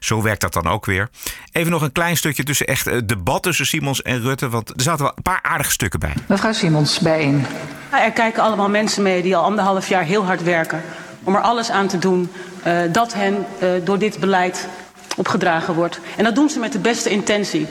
[0.00, 1.08] zo werkt dat dan ook weer.
[1.52, 4.48] Even nog een klein stukje tussen echt eh, debat tussen Simons en Rutte.
[4.48, 6.14] Want er zaten wel een paar aardige stukken bij.
[6.28, 7.46] Mevrouw Simons, bijeen.
[7.90, 10.82] Er kijken allemaal mensen mee die al anderhalf jaar heel hard werken
[11.24, 12.30] om er alles aan te doen
[12.62, 14.68] eh, dat hen eh, door dit beleid
[15.16, 16.00] opgedragen wordt.
[16.16, 17.66] En dat doen ze met de beste intentie.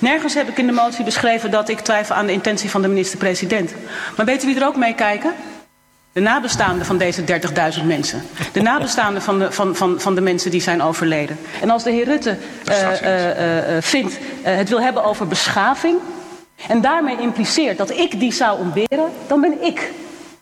[0.00, 2.88] Nergens heb ik in de motie beschreven dat ik twijfel aan de intentie van de
[2.88, 3.74] minister-president.
[4.16, 5.34] Maar weten wie er ook meekijken?
[6.14, 7.24] De nabestaanden van deze
[7.78, 8.22] 30.000 mensen.
[8.52, 11.38] De nabestaanden van de, van, van, van de mensen die zijn overleden.
[11.60, 15.98] En als de heer Rutte eh, eh, eh, vindt, eh, het wil hebben over beschaving.
[16.68, 19.10] en daarmee impliceert dat ik die zou ontberen.
[19.26, 19.90] dan ben ik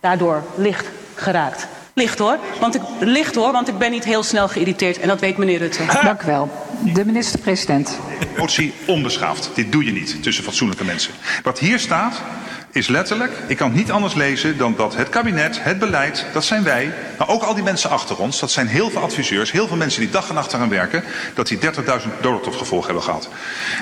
[0.01, 1.67] daardoor licht geraakt.
[1.95, 5.01] Licht hoor, want ik, licht hoor, want ik ben niet heel snel geïrriteerd.
[5.01, 5.83] En dat weet meneer Rutte.
[6.03, 6.51] Dank u wel.
[6.95, 7.99] De minister-president.
[8.37, 9.51] Motie onbeschaafd.
[9.55, 11.13] Dit doe je niet tussen fatsoenlijke mensen.
[11.43, 12.23] Wat hier staat
[12.73, 16.45] is letterlijk, ik kan het niet anders lezen dan dat het kabinet, het beleid, dat
[16.45, 19.67] zijn wij, maar ook al die mensen achter ons, dat zijn heel veel adviseurs, heel
[19.69, 21.05] veel mensen die dag en nacht eraan werken,
[21.35, 21.63] dat die 30.000
[22.21, 23.29] doden tot gevolg hebben gehad.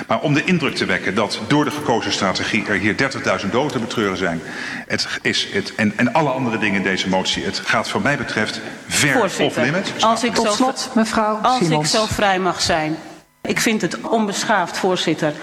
[0.07, 2.95] Maar om de indruk te wekken dat door de gekozen strategie er hier
[3.43, 4.41] 30.000 doden te betreuren zijn,
[4.87, 8.17] het is het, en, en alle andere dingen in deze motie, het gaat voor mij
[8.17, 9.93] betreft ver off Voorzitter, limit.
[9.99, 12.97] als ik Tot zo, slot, mevrouw als ik zo vrij mag zijn.
[13.41, 15.33] Ik vind het onbeschaafd, voorzitter,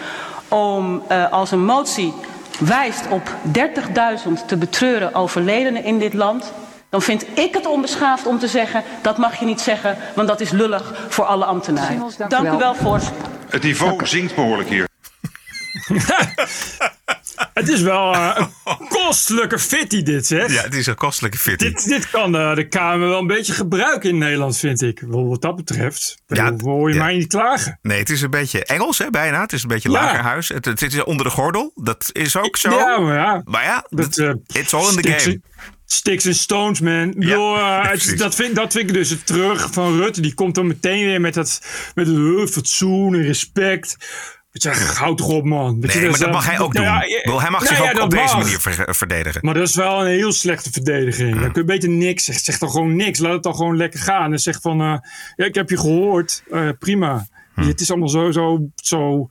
[0.48, 2.14] om eh, als een motie
[2.58, 6.52] wijst op 30.000 te betreuren overledenen in dit land.
[6.90, 10.40] Dan vind ik het onbeschaafd om te zeggen, dat mag je niet zeggen, want dat
[10.40, 12.02] is lullig voor alle ambtenaren.
[12.28, 13.26] Dank u wel, voorzitter.
[13.48, 14.86] Het niveau zinkt behoorlijk hier.
[17.58, 20.52] Het is wel eh, een kostelijke fitty dit, zeg.
[20.52, 21.58] Ja, het is een kostelijke fit.
[21.58, 25.02] Dit, dit kan eh, de Kamer wel een beetje gebruiken in Nederland, vind ik.
[25.06, 26.22] Wat dat betreft.
[26.26, 27.04] Ja, hoor je ja.
[27.04, 27.78] mij niet klagen.
[27.82, 29.40] Nee, het is een beetje Engels, hè, bijna.
[29.40, 30.00] Het is een beetje Ja.
[30.02, 30.48] lagerhuis.
[30.48, 31.72] Het, het is onder de gordel.
[31.74, 32.70] Dat is ook zo.
[32.70, 33.42] Ja, maar ja.
[33.44, 34.18] Maar ja, Dat, dat,
[34.48, 35.40] eh, it's all in the game.
[35.86, 37.14] Sticks and stones, man.
[37.18, 40.20] Het- dat, vind, dat vind ik dus het terug van Rutte.
[40.20, 41.62] Die komt dan meteen weer met dat
[41.94, 43.96] met het uh, fatsoen en respect.
[44.62, 45.78] Zeg, houd toch op, man.
[45.80, 46.82] Je, Nee, maar dat mag hij ook doen.
[46.82, 49.40] ja, Ik ja, hij mag nou zich ja, ook dat op deze manier ver- verdedigen.
[49.44, 51.40] Maar dat is wel een heel slechte verdediging.
[51.40, 52.44] Dan kun je beter niks zeggen.
[52.44, 53.18] Zeg dan gewoon niks.
[53.18, 54.32] Laat het dan gewoon lekker gaan.
[54.32, 54.96] En zeg van, eh,
[55.36, 56.42] ja, ik heb je gehoord.
[56.50, 57.26] Eh, prima.
[57.54, 57.60] Hm.
[57.66, 59.28] Het is allemaal zo, zo, zo.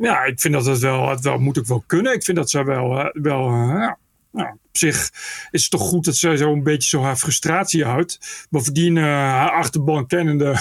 [0.00, 2.12] Ja, ik vind dat het wel, het wel moet ook wel kunnen.
[2.14, 3.98] Ik vind dat ze wel, eh, wel ja,
[4.32, 5.10] nou, op zich
[5.50, 8.46] is het toch goed dat ze zo een beetje zo haar frustratie houdt.
[8.50, 10.56] Bovendien, eh, haar achterban kennende,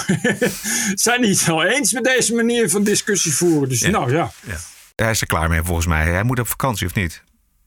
[0.95, 3.69] zijn niet wel eens met deze manier van discussie voeren.
[3.69, 3.89] Dus Ja.
[3.89, 4.31] nou ja.
[4.45, 4.55] Ja.
[4.95, 6.05] Hij is er klaar mee volgens mij.
[6.11, 7.23] Hij moet op vakantie of niet?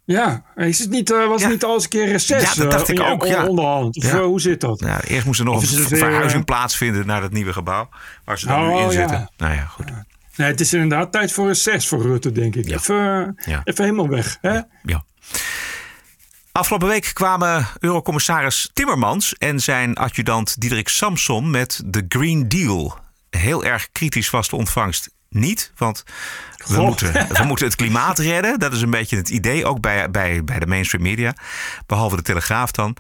[0.07, 1.45] Ja, is het niet, eh, was Ja.
[1.47, 2.43] het niet al eens een keer reces?
[2.43, 3.47] Ja, dat dacht eh, ik ook, ja.
[3.47, 3.97] Onderhand.
[3.97, 4.23] Of Ja.
[4.23, 4.81] hoe zit dat?
[4.81, 7.89] Ja, eerst moest er nog een het weer, verhuizing plaatsvinden naar dat nieuwe gebouw.
[8.25, 8.91] Waar ze dan nu Oh, in ja.
[8.91, 9.31] zitten.
[9.37, 9.87] Nou ja, goed.
[10.37, 12.71] Nee, het is inderdaad tijd voor reces voor Rutte, denk ik.
[12.71, 14.39] Even, even helemaal weg.
[14.41, 14.61] Hè?
[14.83, 15.05] Ja.
[16.57, 22.99] Afgelopen week kwamen Eurocommissaris Timmermans en zijn adjudant Diederik Samson met de Green Deal.
[23.31, 26.05] Heel erg kritisch was de ontvangst niet, want
[26.57, 26.85] we Goh.
[26.85, 28.59] moeten, we moeten het klimaat redden.
[28.59, 31.35] Dat is een beetje het idee, ook bij, bij, bij de mainstream media.
[31.87, 32.97] Behalve de Telegraaf dan.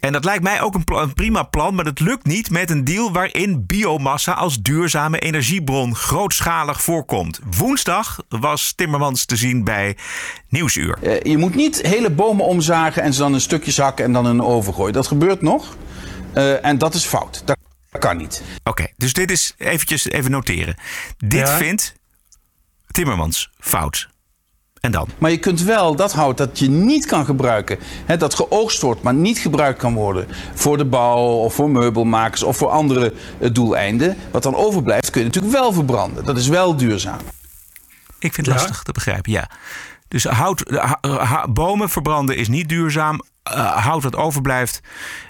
[0.00, 2.84] En dat lijkt mij ook een, een prima plan, maar dat lukt niet met een
[2.84, 7.40] deal waarin biomassa als duurzame energiebron grootschalig voorkomt.
[7.56, 9.96] Woensdag was Timmermans te zien bij
[10.48, 10.98] Nieuwsuur.
[11.02, 14.24] Eh, je moet niet hele bomen omzagen en ze dan in stukjes hakken en dan
[14.24, 14.92] in een oven gooien.
[14.92, 15.76] Dat gebeurt nog.
[16.32, 17.42] Eh, en dat is fout.
[17.46, 17.56] Dat
[17.98, 18.42] kan niet.
[18.64, 20.76] Oké, dus dit is eventjes even noteren.
[21.18, 21.56] Dit Ja.
[21.56, 21.94] vindt
[22.90, 24.08] Timmermans fout.
[24.80, 25.08] En dan?
[25.18, 29.02] Maar je kunt wel dat hout dat je niet kan gebruiken, hè, dat geoogst wordt,
[29.02, 33.50] maar niet gebruikt kan worden voor de bouw of voor meubelmakers of voor andere eh,
[33.52, 36.24] doeleinden, wat dan overblijft, kun je natuurlijk wel verbranden.
[36.24, 37.18] Dat is wel duurzaam.
[38.18, 38.60] Ik vind het Ja.
[38.62, 39.50] lastig te begrijpen, ja.
[40.08, 43.20] Dus hout, ha- ha- bomen verbranden is niet duurzaam.
[43.42, 44.80] Eh, hout dat overblijft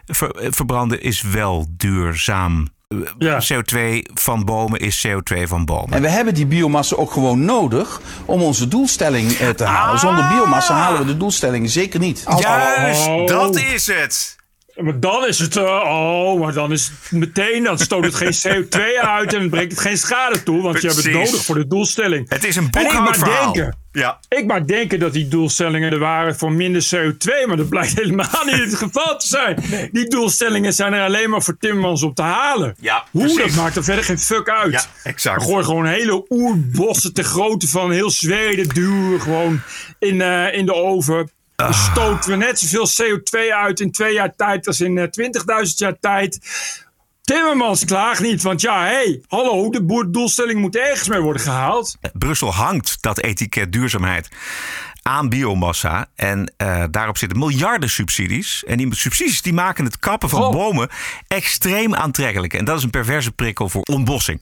[0.07, 2.69] ver- eh, verbranden is wel duurzaam.
[2.89, 3.41] Eh, Ja.
[3.41, 5.93] CO2 van bomen is CO2 van bomen.
[5.97, 9.99] En we hebben die biomassa ook gewoon nodig om onze doelstelling eh, te halen.
[9.99, 12.25] Zonder biomassa halen we de doelstelling zeker niet.
[12.39, 13.27] Juist, Oh.
[13.27, 14.37] dat is het.
[14.83, 18.33] Maar dan is het, eh, oh, maar dan is het meteen, dan stoot het geen
[18.33, 21.67] CO2 uit en brengt het geen schade toe, want je hebt het nodig voor de
[21.67, 22.29] doelstelling.
[22.29, 23.53] Het is een En ik maar boekhoudverhaal.
[23.53, 24.19] denken, Ja.
[24.29, 28.45] ik maar denken dat die doelstellingen er waren voor minder CO2, maar dat blijkt helemaal
[28.45, 29.65] niet het geval te zijn.
[29.93, 32.75] Die doelstellingen zijn er alleen maar voor Timmermans op te halen.
[32.81, 33.43] Ja, Hoe, precies.
[33.55, 34.73] dat maakt er verder geen fuck uit.
[34.73, 35.43] Ja, exact.
[35.43, 39.61] Gooi gewoon hele oerbossen ter grootte van heel Zweden duwen gewoon
[39.99, 41.31] in, eh, in de oven.
[41.59, 45.05] Dan stoten we net zoveel CO2 uit in twee jaar tijd als in eh,
[45.67, 46.39] 20.000 jaar tijd.
[47.23, 51.97] Timmermans klaagt niet, want ja, hé, hey, hallo, de boerdoelstelling moet ergens mee worden gehaald.
[52.13, 54.29] Brussel hangt dat etiket duurzaamheid
[55.03, 56.07] aan biomassa.
[56.15, 58.65] En uh, daarop zitten miljarden subsidies.
[58.65, 60.53] En die subsidies die maken het kappen van Oh.
[60.53, 60.89] bomen
[61.29, 62.55] extreem aantrekkelijk.
[62.55, 64.41] En dat is een perverse prikkel voor ontbossing.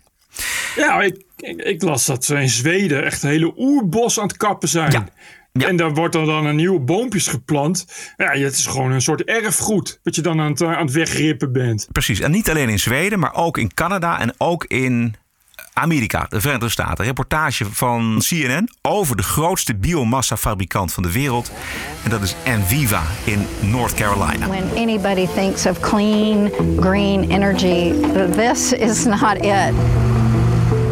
[0.77, 4.69] Ja, ik, ik, ik las dat ze in Zweden echt hele oerbos aan het kappen
[4.69, 5.11] zijn.
[5.59, 7.87] En daar wordt er dan een nieuwe boompjes geplant.
[8.17, 10.01] Ja, het is gewoon een soort erfgoed.
[10.03, 11.89] Dat je dan aan het, eh, aan het wegrippen bent.
[11.93, 12.21] Precies.
[12.21, 15.17] En niet alleen in Zweden, maar ook in Canada en ook in
[15.73, 16.99] Amerika, de Verenigde Staten.
[16.99, 21.53] Een reportage van CNN over de grootste biomassa-fabrikant van de wereld.
[22.05, 24.47] En dat is Enviva in North Carolina.
[24.49, 27.93] When anybody thinks of clean, green energy,
[28.37, 29.75] this is not it.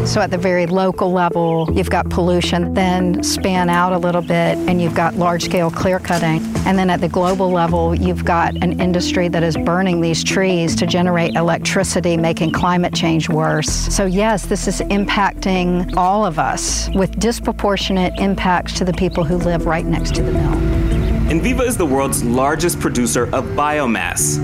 [0.05, 4.55] So, at the very local level, you've got pollution, then span out a little bit,
[4.55, 6.45] and you've got large scale clear cutting.
[6.67, 10.75] And then at the global level, you've got an industry that is burning these trees
[10.75, 13.67] to generate electricity, making climate change worse.
[13.67, 19.37] So, yes, this is impacting all of us with disproportionate impacts to the people who
[19.37, 20.53] live right next to the mill.
[21.31, 24.37] Enviva is the world's largest producer of biomass.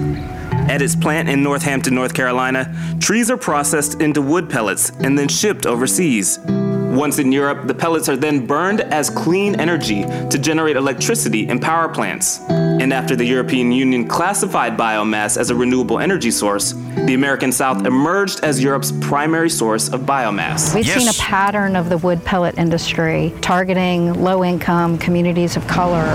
[0.72, 5.28] At its plant in Northampton, North Carolina, trees are processed into wood pellets and then
[5.28, 6.40] shipped overseas.
[6.48, 11.60] Once in Europe, the pellets are then burned as clean energy to generate electricity in
[11.60, 12.40] power plants.
[12.82, 16.72] And after the European Union classified biomass as a renewable energy source,
[17.06, 20.74] the American South emerged as Europe's primary source of biomass.
[20.74, 26.08] We've seen a pattern of the wood pellet industry targeting low income communities of color.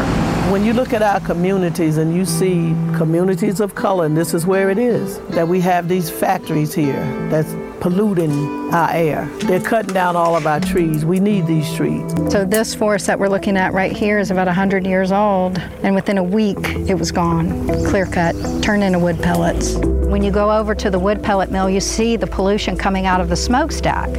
[0.50, 4.44] When you look at our communities and you see communities of color, and this is
[4.44, 9.26] where it is, that we have these factories here that's polluting our air.
[9.42, 11.04] They're cutting down all of our trees.
[11.04, 12.10] We need these trees.
[12.30, 15.94] So, this forest that we're looking at right here is about 100 years old, and
[15.94, 16.22] within a
[16.56, 19.76] week it was gone, clear cut, turned into wood pellets.
[19.76, 23.20] When you go over to the wood pellet mill, you see the pollution coming out
[23.20, 24.10] of the smokestack.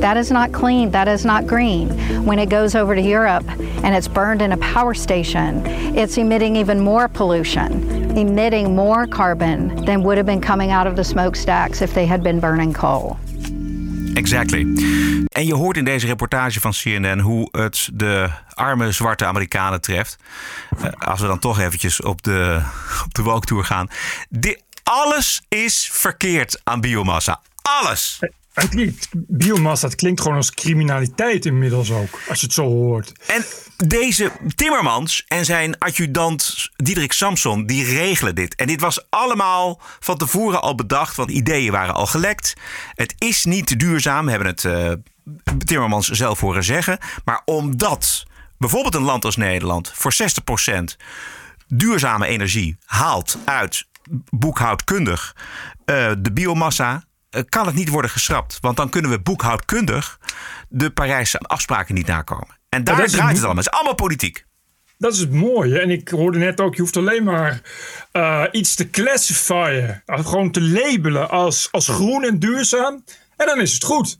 [0.00, 1.88] That is not clean, that is not green.
[2.24, 5.64] When it goes over to Europe and it's burned in a power station,
[5.96, 10.96] it's emitting even more pollution, emitting more carbon than would have been coming out of
[10.96, 13.18] the smokestacks if they had been burning coal.
[14.16, 14.60] Exactly.
[15.28, 20.16] En je hoort in deze reportage van CNN hoe het de arme zwarte Amerikanen treft.
[20.78, 22.62] Uh, als we dan toch eventjes op de,
[23.04, 23.88] op de walktour gaan.
[24.82, 27.40] Alles is verkeerd aan biomassa.
[27.62, 28.18] Alles.
[29.12, 33.12] Biomassa, het klinkt gewoon als criminaliteit inmiddels ook, als je het zo hoort.
[33.26, 33.44] En
[33.76, 38.54] deze Timmermans en zijn adjudant Diederik Samson, die regelen dit.
[38.54, 42.54] En dit was allemaal van tevoren al bedacht, want ideeën waren al gelekt.
[42.94, 44.92] Het is niet duurzaam, hebben het uh,
[45.64, 46.98] Timmermans zelf horen zeggen.
[47.24, 48.24] Maar omdat
[48.58, 50.96] bijvoorbeeld een land als Nederland voor 60%
[51.68, 53.86] duurzame energie haalt uit
[54.30, 55.36] boekhoudkundig
[55.86, 57.04] uh, de biomassa
[57.48, 58.58] kan het niet worden geschrapt.
[58.60, 60.18] Want dan kunnen we boekhoudkundig
[60.68, 62.58] de Parijse afspraken niet nakomen.
[62.68, 63.56] En daar draait het allemaal.
[63.56, 64.44] Het is allemaal politiek.
[64.98, 65.80] Dat is het mooie.
[65.80, 67.60] En ik hoorde net ook, je hoeft alleen maar
[68.12, 70.02] uh, iets te classifyen.
[70.06, 73.04] Gewoon te labelen als, als groen en duurzaam.
[73.36, 74.18] En dan is het goed.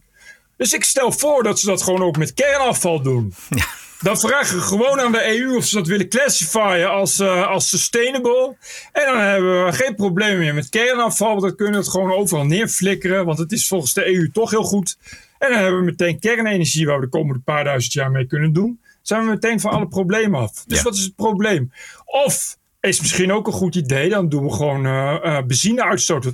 [0.57, 3.35] Dus ik stel voor dat ze dat gewoon ook met kernafval doen.
[3.49, 3.65] Ja.
[4.07, 7.69] Dan vragen we gewoon aan de EU of ze dat willen classifyen als, uh, als
[7.69, 8.57] sustainable.
[8.93, 11.29] En dan hebben we geen probleem meer met kernafval.
[11.29, 13.25] Want dan kunnen we het gewoon overal neerflikkeren.
[13.25, 14.99] Want het is volgens de EU toch heel goed.
[15.39, 18.53] En dan hebben we meteen kernenergie waar we de komende paar duizend jaar mee kunnen
[18.53, 18.81] doen.
[19.03, 20.65] Zijn we meteen van alle problemen af.
[20.67, 20.85] Dus Ja.
[20.85, 21.73] wat is het probleem?
[22.05, 24.09] Of is misschien ook een goed idee.
[24.09, 26.27] Dan doen we gewoon eh eh, benzine-uitstoot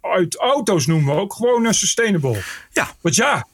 [0.00, 2.42] uit, auto's noemen we ook gewoon eh, sustainable.
[2.72, 2.90] Ja.
[3.00, 3.46] Want ja,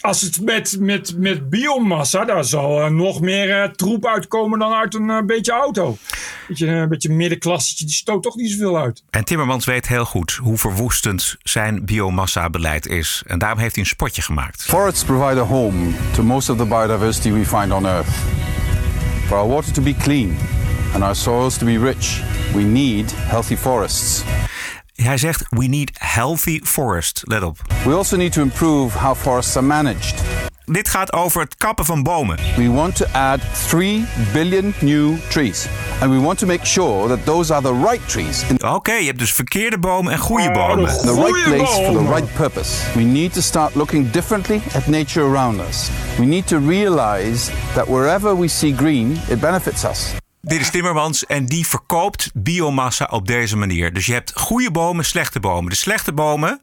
[0.00, 4.72] als het met, met, met biomassa, daar zal eh, nog meer eh, troep uitkomen dan
[4.72, 5.96] uit een eh, beetje auto.
[6.48, 9.02] Beetje, een beetje middenklassetje, die stoot toch niet zoveel uit.
[9.10, 13.22] En Timmermans weet heel goed hoe verwoestend zijn biomassa-beleid is.
[13.26, 14.62] En daarom heeft hij een spotje gemaakt.
[14.62, 18.08] Forests provide a home to most of the biodiversity we find on Earth.
[19.26, 20.36] For our water to be clean
[20.94, 22.22] and our soils to be rich,
[22.54, 24.22] we need healthy forests.
[25.02, 27.22] Hij zegt, we need healthy forest.
[27.24, 27.58] Let op.
[27.84, 30.14] We also need to improve how forests are managed.
[30.64, 32.38] Dit gaat over het kappen van bomen.
[32.56, 35.66] We want to add 3 billion new trees.
[36.00, 38.44] And we want to make sure that those are the right trees.
[38.48, 40.98] in Oké, je hebt dus verkeerde bomen en goede bomen.
[40.98, 42.70] the right place for the right purpose.
[42.94, 45.88] We need to start looking differently at nature around us.
[46.18, 50.14] We need to realize that wherever we see green, it benefits us.
[50.40, 53.92] Dit is Timmermans en die verkoopt biomassa op deze manier.
[53.92, 55.70] Dus je hebt goede bomen, slechte bomen.
[55.70, 56.60] De slechte bomen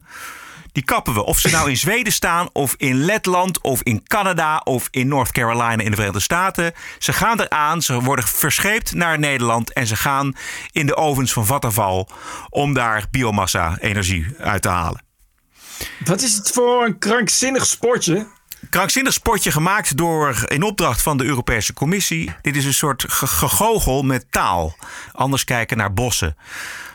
[0.72, 1.24] Die kappen we.
[1.24, 5.32] Of ze nou in Zweden staan, of in Letland, of in Canada, of in North
[5.32, 6.72] Carolina in de Verenigde Staten.
[6.98, 10.36] Ze gaan eraan, ze worden verscheept naar Nederland en ze gaan
[10.72, 12.08] in de ovens van Vattenval
[12.48, 15.02] om daar biomassa-energie uit te halen.
[16.04, 18.26] Wat is het voor een krankzinnig sportje?
[18.70, 22.34] Krankzinnig sportje gemaakt door in opdracht van de Europese Commissie.
[22.42, 24.76] Dit is een soort ge- gegogel met taal.
[25.12, 26.36] Anders kijken naar bossen.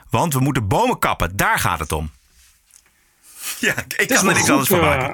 [0.09, 2.11] Want we moeten bomen kappen, daar gaat het om.
[3.59, 5.07] Ja, ik kan er niks anders van eh.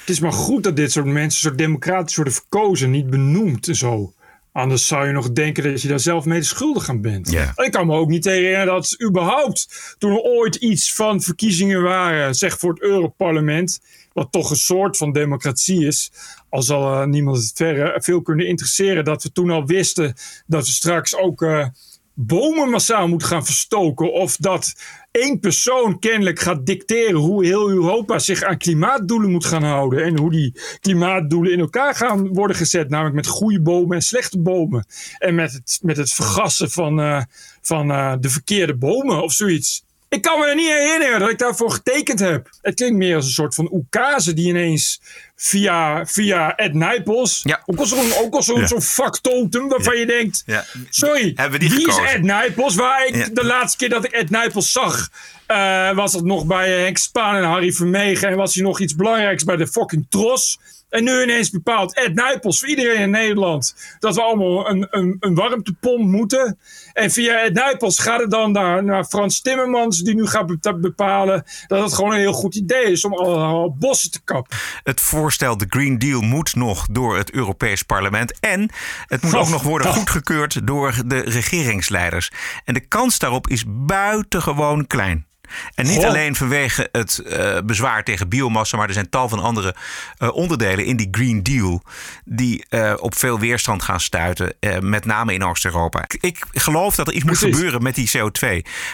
[0.00, 3.74] Het is maar goed dat dit soort mensen zo democratisch worden verkozen, niet benoemd en
[3.76, 4.12] zo.
[4.52, 7.32] Anders zou je nog denken dat je daar zelf mee schuldig aan bent.
[7.56, 12.34] Ik kan me ook niet herinneren dat überhaupt toen er ooit iets van verkiezingen waren,
[12.34, 13.80] zeg voor het Europarlement,
[14.12, 16.12] wat toch een soort van democratie is,
[16.48, 20.14] al zal eh, niemand het verre veel kunnen interesseren, dat we toen al wisten
[20.46, 21.66] dat we straks ook eh,
[22.14, 24.12] bomen massaal moeten gaan verstoken.
[24.12, 24.74] Of dat
[25.10, 30.04] één persoon kennelijk gaat dicteren hoe heel Europa zich aan klimaatdoelen moet gaan houden.
[30.04, 32.88] En hoe die klimaatdoelen in elkaar gaan worden gezet.
[32.88, 34.86] Namelijk met goede bomen en slechte bomen.
[35.18, 37.22] En met het, met het vergassen van, eh,
[37.60, 37.88] van
[38.20, 39.84] de verkeerde bomen of zoiets.
[40.10, 42.48] Ik kan me er niet herinneren dat ik daarvoor getekend heb.
[42.62, 45.00] Het klinkt meer als een soort van oekase die ineens
[45.36, 47.44] via, via Ed Nijpels.
[47.66, 48.80] Ook al zo'n ook zo'n Ja.
[48.80, 50.44] factotum waarvan je denkt...
[50.88, 51.96] Sorry, Hebben die wie is?
[51.98, 52.74] Ed Nijpels?
[52.74, 55.08] Waar ik de laatste keer dat ik Ed Nijpels zag,
[55.46, 58.28] eh, was dat nog bij Henk Spaan en Harry Vermegen.
[58.28, 60.58] En was hij nog iets belangrijks bij de fucking Tros.
[60.88, 65.16] En nu ineens bepaalt Ed Nijpels voor iedereen in Nederland dat we allemaal een, een,
[65.20, 66.58] een warmtepomp moeten.
[66.92, 70.78] En via Ed Nijpels gaat het dan naar, naar Frans Timmermans, die nu gaat be-
[70.78, 74.56] bepalen dat het gewoon een heel goed idee is om allemaal bossen te kappen.
[74.82, 78.38] Het voorstel, de Green Deal, moet nog door het Europees Parlement.
[78.40, 78.70] En
[79.06, 82.30] het moet ook nog worden goedgekeurd door de regeringsleiders.
[82.64, 85.28] En de kans daarop is buitengewoon klein.
[85.74, 86.06] En niet Goh.
[86.06, 89.74] alleen vanwege het eh, bezwaar tegen biomassa, maar er zijn tal van andere
[90.16, 91.82] eh, onderdelen in die Green Deal
[92.24, 96.04] die eh, op veel weerstand gaan stuiten, met name in Oost-Europa.
[96.08, 98.46] Ik, ik geloof dat er iets moet gebeuren met die CO2.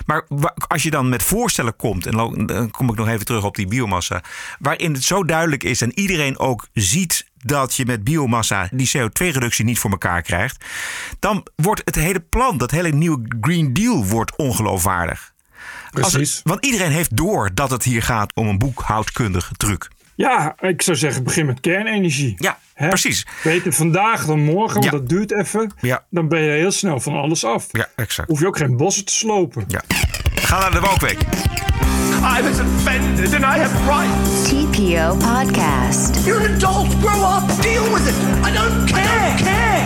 [0.07, 0.27] Maar
[0.69, 3.67] als je dan met voorstellen komt, en dan kom ik nog even terug op die
[3.67, 4.23] biomassa,
[4.59, 9.65] waarin het zo duidelijk is en iedereen ook ziet dat je met biomassa die CO2-reductie
[9.65, 10.65] niet voor elkaar krijgt,
[11.19, 15.35] dan wordt het hele plan, dat hele nieuwe Green Deal, wordt ongeloofwaardig.
[16.03, 16.41] Als- Precies.
[16.45, 19.89] want iedereen heeft door dat het hier gaat om een boekhoudkundige truc.
[20.15, 22.35] Ja, ik zou zeggen, begin met kernenergie.
[22.39, 22.89] Ja, Hè?
[22.89, 23.27] precies.
[23.43, 24.91] Beter vandaag dan morgen, want Ja.
[24.91, 25.73] dat duurt even.
[25.81, 26.05] Ja.
[26.11, 27.67] Dan ben je heel snel van alles af.
[27.71, 28.29] Ja, exact.
[28.29, 29.65] Hoef je ook geen bossen te slopen.
[29.69, 29.83] Ja.
[30.35, 31.19] Ga naar de wookweek.
[32.39, 34.49] I was offended and I have rights.
[34.49, 36.25] TPO Podcast.
[36.25, 36.95] You're an adult.
[37.05, 37.63] Grow up.
[37.63, 38.15] Deal with it.
[38.49, 39.06] I don't care.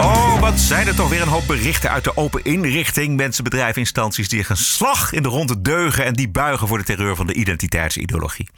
[0.00, 3.16] Oh, wat zijn er toch weer een hoop berichten uit de open inrichting.
[3.16, 6.04] Mensen, bedrijven, instanties die een slag in de ronde deugen...
[6.04, 8.48] en die buigen voor de terreur van de identiteitsideologie.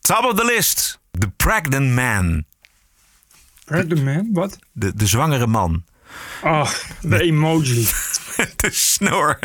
[0.00, 1.00] Top of the list.
[1.18, 2.44] The pregnant man.
[3.64, 4.58] Pregnant man, wat?
[4.72, 5.84] De, de zwangere man.
[6.42, 7.88] Ah, de emoji.
[8.56, 9.38] de snor.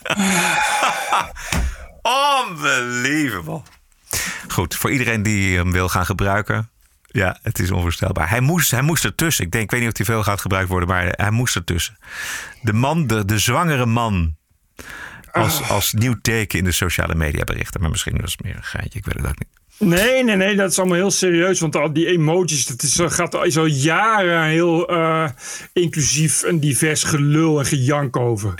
[2.48, 3.62] Unbelievable.
[4.48, 6.70] Goed, voor iedereen die hem wil gaan gebruiken.
[7.12, 8.28] Ja, het is onvoorstelbaar.
[8.28, 9.44] Hij moest, hij moest ertussen.
[9.44, 11.96] Ik denk, ik weet niet of hij veel gaat gebruikt worden, maar hij moest ertussen.
[12.62, 14.38] De man, de, de zwangere man.
[15.32, 17.80] Als, als nieuw teken in de sociale media berichten.
[17.80, 19.48] Maar misschien was het meer een geintje, ik weet het ook niet.
[19.78, 21.60] Nee, nee, nee, dat is allemaal heel serieus.
[21.60, 25.28] Want al die emojis, dat is, gaat is al jaren heel eh,
[25.72, 28.54] inclusief en divers gelul en gejank over.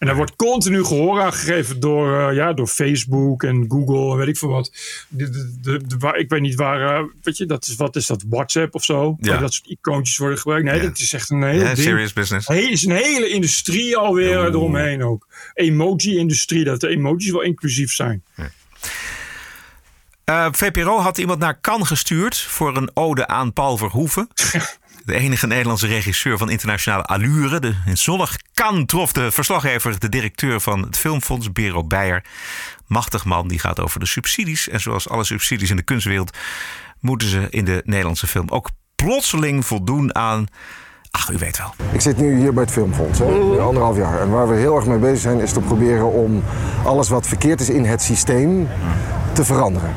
[0.00, 4.16] En daar wordt continu gehoor aan gegeven door, eh, ja, door Facebook en Google en
[4.16, 4.72] weet ik veel wat.
[5.08, 7.96] De, de, de, de- waar- ik weet niet waar, eh, weet je, dat is, wat
[7.96, 9.16] is dat, WhatsApp of zo?
[9.20, 9.36] Ja.
[9.36, 10.64] Dat soort icoontjes worden gebruikt.
[10.64, 10.82] Nee, Ja.
[10.82, 12.46] dat is echt een hele Ja, serious business.
[12.48, 15.26] Het is een hele industrie alweer eromheen ook.
[15.54, 18.22] Emoji-industrie, dat de emojis wel inclusief zijn.
[20.24, 24.28] Eh, VPRO had iemand naar Cannes gestuurd voor een ode aan Paul Verhoeven.
[25.04, 27.60] De enige Nederlandse regisseur van internationale allure.
[27.60, 32.24] De, in zonnig Cannes trof de verslaggever de directeur van het Filmfonds, Bero Beijer.
[32.86, 34.68] Machtig man, die gaat over de subsidies.
[34.68, 36.36] En zoals alle subsidies in de kunstwereld
[37.00, 40.46] moeten ze in de Nederlandse film ook plotseling voldoen aan...
[41.10, 41.74] Ach, u weet wel.
[41.92, 44.20] Ik zit nu hier bij het Filmfonds, hè, nu anderhalf jaar.
[44.20, 46.42] En waar we heel erg mee bezig zijn, is te proberen om
[46.84, 48.68] alles wat verkeerd is in het systeem
[49.32, 49.94] te veranderen.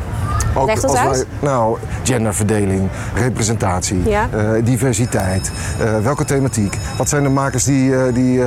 [0.55, 4.27] Ook Leg dat nou, genderverdeling, representatie, Ja.
[4.31, 6.77] eh, diversiteit, eh, welke thematiek.
[6.97, 8.41] Wat zijn de makers die, eh, die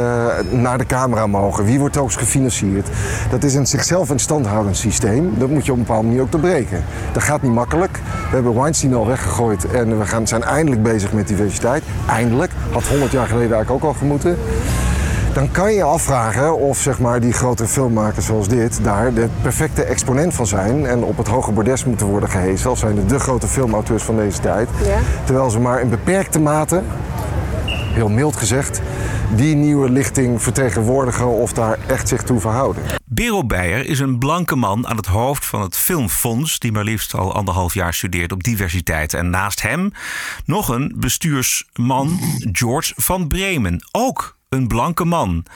[0.51, 1.65] naar de camera mogen?
[1.65, 2.89] Wie wordt ook eens gefinancierd?
[3.31, 5.35] Dat is een zichzelf in stand houdend systeem.
[5.39, 6.85] Dat moet je op een bepaalde manier ook doorbreken.
[7.13, 8.01] Dat gaat niet makkelijk.
[8.29, 11.83] We hebben Weinstein al weggegooid en we gaan, zijn eindelijk bezig met diversiteit.
[12.09, 12.53] Eindelijk.
[12.73, 14.37] Had 100 jaar geleden eigenlijk ook al gemoeten.
[15.37, 19.83] Dan kan je afvragen of zeg maar, die grote filmmakers zoals dit daar de perfecte
[19.83, 23.47] exponent van zijn en op het hoge bordes moeten worden gehezen als zijn de grote
[23.47, 24.69] filmauteurs van deze tijd.
[24.85, 24.99] Ja.
[25.25, 26.83] Terwijl ze maar in beperkte mate,
[27.69, 28.81] heel mild gezegd,
[29.35, 32.83] die nieuwe lichting vertegenwoordigen of daar echt zich toe verhouden.
[33.05, 37.15] Bero Beijer is een blanke man aan het hoofd van het Filmfonds, die maar liefst
[37.15, 39.15] al anderhalf jaar studeert op diversiteit.
[39.15, 39.93] En naast hem
[40.45, 42.19] nog een bestuursman,
[42.53, 45.47] George van Bremen, ook een blanke man.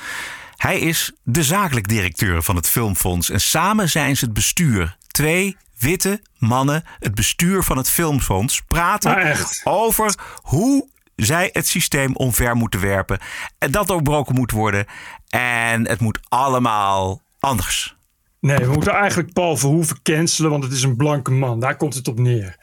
[0.57, 4.97] Hij is de zakelijk directeur van het Filmfonds en samen zijn ze het bestuur.
[5.07, 9.61] Twee witte mannen, het bestuur van het Filmfonds, praten echt.
[9.64, 13.18] over hoe zij het systeem omver moeten werpen.
[13.59, 14.86] En dat doorbroken moet worden.
[15.28, 17.97] En het moet allemaal anders.
[18.41, 21.61] Nee, we moeten eigenlijk Paul Verhoeven cancelen, want het is een blanke man.
[21.61, 22.57] Daar komt het op neer.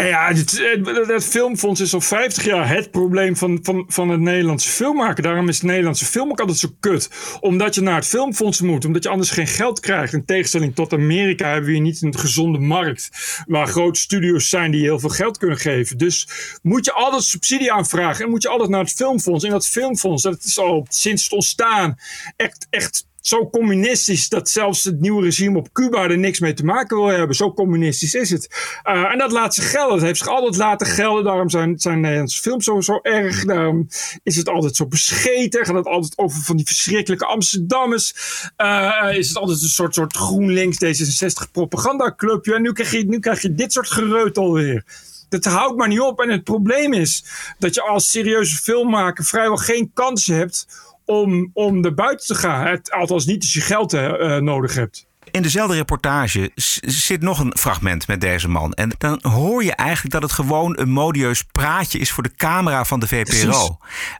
[0.00, 0.62] Nee, ja, het,
[1.06, 5.22] het filmfonds is al 50 jaar het probleem van, van, van het Nederlandse filmmaken.
[5.22, 7.10] Daarom is het Nederlandse film ook altijd zo kut.
[7.40, 10.12] Omdat je naar het filmfonds moet, omdat je anders geen geld krijgt.
[10.12, 13.08] In tegenstelling tot Amerika hebben we hier niet een gezonde markt.
[13.46, 15.98] Waar grote studio's zijn die heel veel geld kunnen geven.
[15.98, 16.28] Dus
[16.62, 19.44] moet je altijd subsidie aanvragen en moet je altijd naar het filmfonds.
[19.44, 21.98] En dat filmfonds, dat is al sinds het ontstaan
[22.36, 26.64] echt, echt zo communistisch dat zelfs het nieuwe regime op Cuba er niks mee te
[26.64, 27.36] maken wil hebben.
[27.36, 28.48] Zo communistisch is het.
[28.88, 29.94] Uh, en dat laat zich gelden.
[29.94, 31.24] Het heeft zich altijd laten gelden.
[31.24, 33.44] Daarom zijn, zijn Nederlandse films zo, erg.
[33.44, 33.88] Daarom
[34.22, 35.66] is het altijd zo bescheten.
[35.66, 38.14] Gaat het altijd over van die verschrikkelijke Amsterdammers.
[38.56, 42.54] Uh, is het altijd een soort, soort GroenLinks D66 propagandaclubje.
[42.54, 44.84] En nu krijg, je, nu krijg je dit soort gereutel weer.
[45.28, 46.20] Dat houdt maar niet op.
[46.20, 47.24] En het probleem is
[47.58, 50.66] dat je als serieuze filmmaker vrijwel geen kans hebt
[51.04, 52.66] om, om buiten te gaan.
[52.66, 55.06] Het, althans niet als je geld uh, nodig hebt.
[55.30, 56.50] In dezelfde reportage
[56.84, 58.72] zit nog een fragment met deze man.
[58.72, 62.84] En dan hoor je eigenlijk dat het gewoon een modieus praatje is voor de camera
[62.84, 63.44] van de VPRO.
[63.44, 63.70] Precies.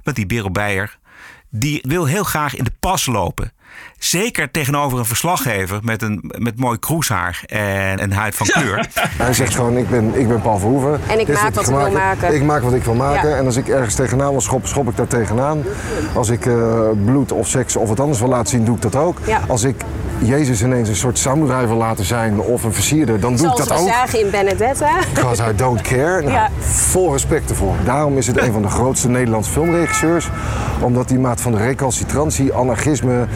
[0.03, 0.99] Want die Bero Beijer,
[1.51, 3.53] die wil heel graag in de pas lopen.
[4.05, 8.89] Zeker tegenover een verslaggever met, een, met mooi kroeshaar en een huid van kleur.
[8.95, 9.03] Ja.
[9.25, 11.01] Hij zegt gewoon, ik ben, ik ben Paul Verhoeven.
[11.07, 12.35] En ik maak wat ik wil maken.
[12.35, 13.29] Ik maak wat ik wil maken.
[13.29, 13.37] Ja.
[13.37, 15.63] En als ik ergens tegenaan wil schoppen, schop ik daar tegenaan.
[16.15, 18.97] Als ik uh, bloed of seks of wat anders wil laten zien, doe ik dat
[18.97, 19.19] ook.
[19.27, 19.41] Ja.
[19.49, 19.77] Als ik
[20.19, 23.69] Jezus ineens een soort samurai wil laten zijn of een versierder, dan doe Zoals ik
[23.69, 23.89] dat ook.
[23.89, 24.91] Zoals we zagen in Benedetta.
[25.15, 26.21] Because I don't care.
[26.21, 26.51] Nou, Ja.
[26.59, 27.75] Vol respect ervoor.
[27.85, 30.29] Daarom is het een van de grootste Nederlandse filmregisseurs.
[30.81, 33.27] Omdat die maat van de recalcitrantie, anarchisme,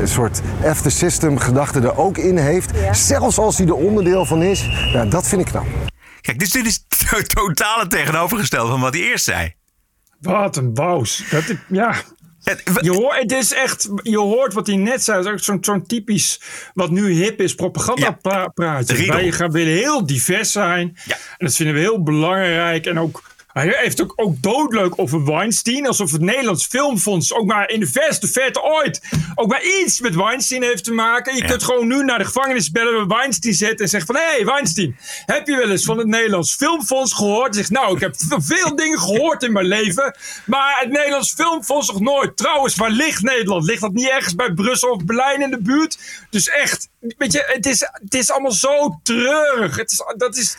[0.00, 2.70] een soort after system gedachte er ook in heeft.
[2.74, 2.92] Ja.
[2.94, 4.66] Zelfs als hij er onderdeel van is.
[4.92, 5.66] Nou, dat vind ik knap.
[6.20, 9.54] Kijk, dus dit is het totale tegenovergestelde van wat hij eerst zei.
[10.20, 11.24] Wat een bous.
[11.30, 11.94] Dat, ik- ja.
[12.80, 15.16] Je hoort, het is echt, je hoort wat hij net zei.
[15.18, 16.40] Het is ook zo'n zo'n typisch,
[16.74, 18.94] wat nu hip is, propagandapraatje.
[18.94, 19.14] Riedel.
[19.16, 20.96] Wij gaan willen heel divers zijn.
[21.06, 22.86] En dat vinden we heel belangrijk.
[22.86, 25.86] En ook, hij heeft ook, ook doodleuk over Weinstein.
[25.86, 29.00] Alsof het Nederlands Filmfonds ook maar in de verste verte ooit
[29.34, 31.36] ook maar iets met Weinstein heeft te maken.
[31.36, 34.24] Je kunt gewoon nu naar de gevangenis bellen bij Weinstein zetten en zeggen van...
[34.24, 34.96] Hé hey, Weinstein,
[35.26, 37.54] heb je wel eens van het Nederlands Filmfonds gehoord?
[37.54, 40.16] Hij zegt, nou, ik heb veel dingen gehoord in mijn leven.
[40.46, 42.36] Maar het Nederlands Filmfonds nog nooit.
[42.36, 43.64] Trouwens, waar ligt Nederland?
[43.64, 45.98] Ligt dat niet ergens bij Brussel of Berlijn in de buurt?
[46.30, 49.76] Dus echt, weet je, het is, het is allemaal zo treurig.
[49.76, 50.56] Het is, dat is...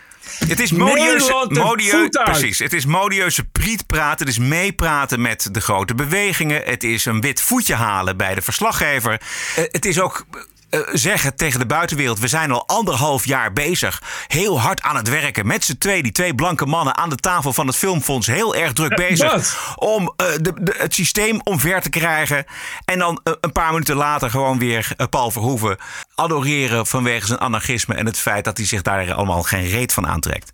[0.48, 2.24] Het is modieuze, uit.
[2.24, 2.60] precies.
[2.60, 4.26] Het is modieuze prietpraten.
[4.28, 6.62] Het is meepraten met de grote bewegingen.
[6.66, 9.22] Het is een wit voetje halen bij de verslaggever.
[9.56, 10.26] Eh, het is ook
[10.70, 14.02] eh, zeggen tegen de buitenwereld: we zijn al anderhalf jaar bezig.
[14.28, 15.48] Heel hard aan het werken.
[15.48, 18.28] Met z'n twee, die twee blanke mannen aan de tafel van het Filmfonds.
[18.28, 19.32] Heel erg druk Ja, bezig.
[19.32, 19.58] dat.
[19.76, 22.46] Om eh, de, de- het systeem omver te krijgen.
[22.86, 25.78] En dan eh, een paar minuten later gewoon weer Paul Verhoeven
[26.16, 27.96] adoreren vanwege zijn anarchisme.
[27.96, 30.52] En het feit dat hij zich daar allemaal geen reet van aantrekt.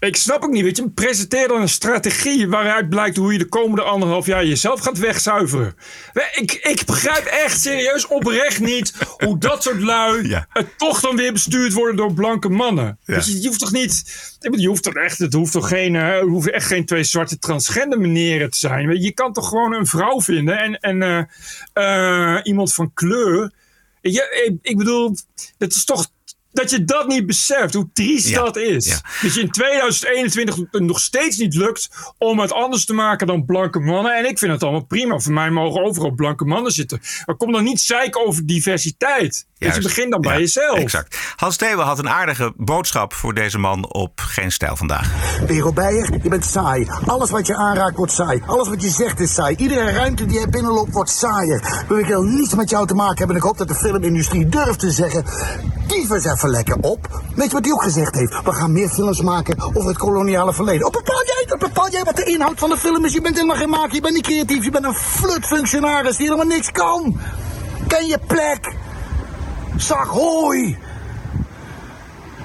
[0.00, 0.90] Ik snap ook niet, weet je.
[0.90, 5.74] Presenteer dan een strategie waaruit blijkt hoe je de komende anderhalf jaar jezelf gaat wegzuiveren.
[6.12, 10.46] We- Ik, ik begrijp echt serieus oprecht niet hoe dat soort lui Ja.
[10.48, 12.98] het toch dan weer bestuurd worden door blanke mannen.
[13.04, 13.14] Ja.
[13.14, 14.04] Dus je, je hoeft toch niet,
[14.50, 17.38] je hoeft toch echt, het hoeft toch geen, eh, er hoeven echt geen twee zwarte
[17.38, 19.00] transgender meneren te zijn.
[19.02, 23.52] Je kan toch gewoon een vrouw vinden en, en eh, eh, iemand van kleur.
[24.00, 25.16] Je, ik bedoel,
[25.58, 26.06] het is toch
[26.58, 28.86] dat je dat niet beseft, hoe triest Ja, dat is.
[28.86, 28.98] ja.
[29.22, 31.88] Dat je in 2021 het nog steeds niet lukt
[32.18, 34.16] om het anders te maken dan blanke mannen.
[34.16, 35.18] En ik vind het allemaal prima.
[35.18, 37.00] Voor mij mogen overal blanke mannen zitten.
[37.26, 39.46] Maar kom dan niet zeiken over diversiteit.
[39.58, 40.78] Dus je begint dan bij Ja, jezelf.
[40.78, 41.18] Exact.
[41.36, 45.12] Hans Theeuwen had een aardige boodschap voor deze man op Geen Stijl vandaag.
[45.46, 46.86] Bero Beijer, je bent saai.
[47.06, 48.42] Alles wat je aanraakt wordt saai.
[48.46, 49.56] Alles wat je zegt is saai.
[49.56, 51.84] Iedere ruimte die je binnenloopt wordt saaier.
[51.98, 53.36] Ik wil niets met jou te maken hebben.
[53.36, 55.24] En ik hoop dat de filmindustrie durft te zeggen...
[55.86, 57.22] Dief eens lekker op.
[57.34, 58.42] Weet je wat hij ook gezegd heeft?
[58.44, 60.86] We gaan meer films maken over het koloniale verleden.
[60.86, 63.12] Op bepaal jij bepaal jij wat de inhoud van de film is?
[63.12, 66.56] Je bent helemaal geen maker, je bent niet creatief, je bent een flutfunctionaris die helemaal
[66.56, 67.20] niks kan.
[67.86, 68.74] Ken je plek?
[69.76, 70.78] Zag hooi.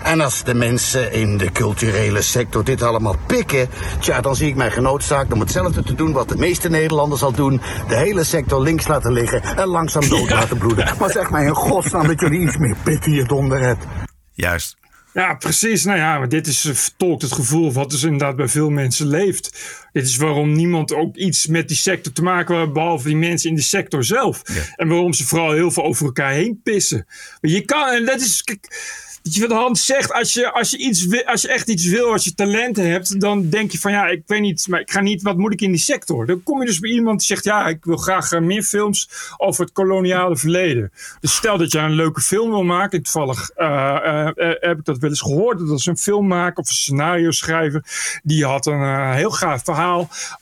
[0.03, 4.55] En als de mensen in de culturele sector dit allemaal pikken, tja, dan zie ik
[4.55, 7.61] mij genoodzaakt om hetzelfde te doen wat de meeste Nederlanders al doen.
[7.87, 10.93] De hele sector links laten liggen en langzaam dood laten bloeden.
[10.99, 13.85] Maar zeg mij in godsnaam dat jullie iets meer pit in je donder hebt.
[14.33, 14.77] Juist.
[15.13, 15.83] Ja, precies.
[15.83, 19.07] Nou ja, maar dit is eh, vertolkt het gevoel wat dus inderdaad bij veel mensen
[19.07, 19.59] leeft.
[19.93, 23.49] Dit is waarom niemand ook iets met die sector te maken heeft, behalve die mensen
[23.49, 24.41] in de sector zelf.
[24.75, 27.05] En waarom ze vooral heel veel over elkaar heen pissen.
[27.41, 28.43] Maar je kan, en dat is.
[28.43, 28.67] kijk,
[29.23, 30.13] Weet je wat Hans zegt?
[30.13, 33.19] Als je, als, je iets wil, als je echt iets wil, als je talenten hebt,
[33.19, 35.61] dan denk je van ja, ik weet niet, maar ik ga niet, wat moet ik
[35.61, 36.25] in die sector?
[36.25, 39.09] Dan kom je dus bij iemand die zegt ja, ik wil graag eh, meer films
[39.37, 40.91] over het koloniale verleden.
[41.19, 43.03] Dus stel dat je een leuke film wil maken.
[43.03, 45.59] Toevallig eh, eh, heb ik dat wel eens gehoord.
[45.59, 47.85] Dat is een filmmaker of een scenario schrijver.
[48.23, 49.82] Die had een heel gaaf verhaal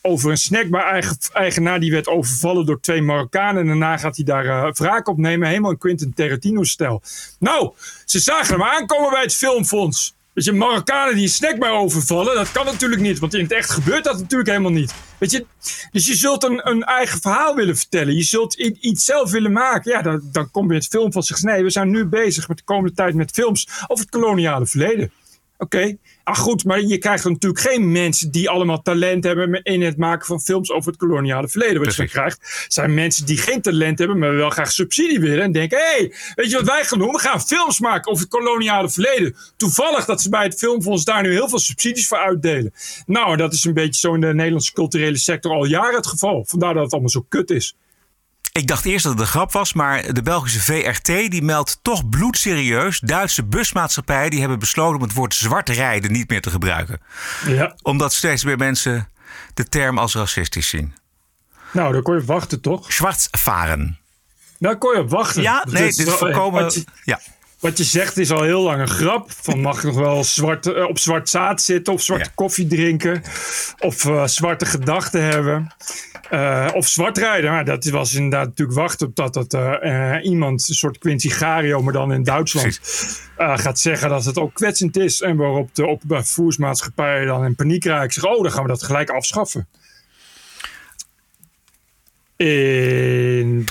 [0.02, 3.62] over een snackbar-eigenaar die werd overvallen door twee Marokkanen.
[3.62, 5.48] En daarna gaat hij daar eh, wraak op nemen.
[5.48, 7.02] Helemaal in Quentin Tarantino-stijl.
[7.40, 7.72] Nou,
[8.06, 10.14] ze zagen hem aankomen bij het filmfonds.
[10.34, 13.20] Weet je, Marokkanen die een snackbar overvallen, dat kan natuurlijk niet.
[13.20, 14.94] Want in het echt gebeurt dat natuurlijk helemaal niet.
[15.18, 15.46] Weet je,
[15.92, 18.16] dus je zult een, een eigen verhaal willen vertellen.
[18.16, 19.92] Je zult iets zelf willen maken.
[19.92, 21.42] Ja, dan, dan kom je het film van zich.
[21.42, 25.12] Nee, we zijn nu bezig met de komende tijd met films over het koloniale verleden.
[25.58, 29.98] Oké, ah goed, maar je krijgt natuurlijk geen mensen die allemaal talent hebben in het
[29.98, 31.84] maken van films over het koloniale verleden.
[31.84, 35.44] Wat je krijgt, zijn mensen die geen talent hebben, maar wel graag subsidie willen.
[35.44, 37.12] En denken, hé, hey, weet je wat wij gaan doen?
[37.12, 39.36] We gaan films maken over het koloniale verleden.
[39.58, 42.74] Toevallig dat ze bij het filmfonds daar nu heel veel subsidies voor uitdelen.
[43.06, 46.46] Nou, dat is een beetje zo in de Nederlandse culturele sector al jaren het geval.
[46.48, 47.76] Vandaar dat het allemaal zo kut is.
[48.52, 52.10] Ik dacht eerst dat het een grap was, maar de Belgische VRT die meldt toch
[52.10, 53.00] bloedserieus.
[53.00, 57.02] Duitse busmaatschappijen die hebben besloten om het woord zwart rijden niet meer te gebruiken.
[57.46, 57.76] Ja.
[57.82, 59.10] Omdat steeds meer mensen
[59.54, 60.94] de term als racistisch zien.
[61.74, 62.92] Nou, dan kon je wachten, toch?
[62.94, 64.00] Zwart varen.
[64.60, 65.42] Daar kon je op wachten.
[65.42, 67.20] Ja, nee, dit is je- Ja.
[67.62, 69.32] Wat je zegt is al heel lang een grap.
[69.32, 73.22] Van mag ik nog wel zwart, eh, op zwart zaad zitten of zwarte koffie drinken.
[73.80, 75.76] Of eh, zwarte gedachten hebben.
[76.30, 77.52] Eh, of zwart rijden.
[77.52, 79.54] Maar dat was inderdaad natuurlijk wachten op dat, dat
[80.24, 82.80] iemand, een soort Quincy Gario, maar dan in Duitsland,
[83.38, 85.22] gaat zeggen dat het ook kwetsend is.
[85.22, 88.14] En waarop de openbaar vervoersmaatschappij dan in paniek raakt.
[88.14, 89.68] Zegt, oh, dan gaan we dat gelijk afschaffen.
[92.36, 93.66] In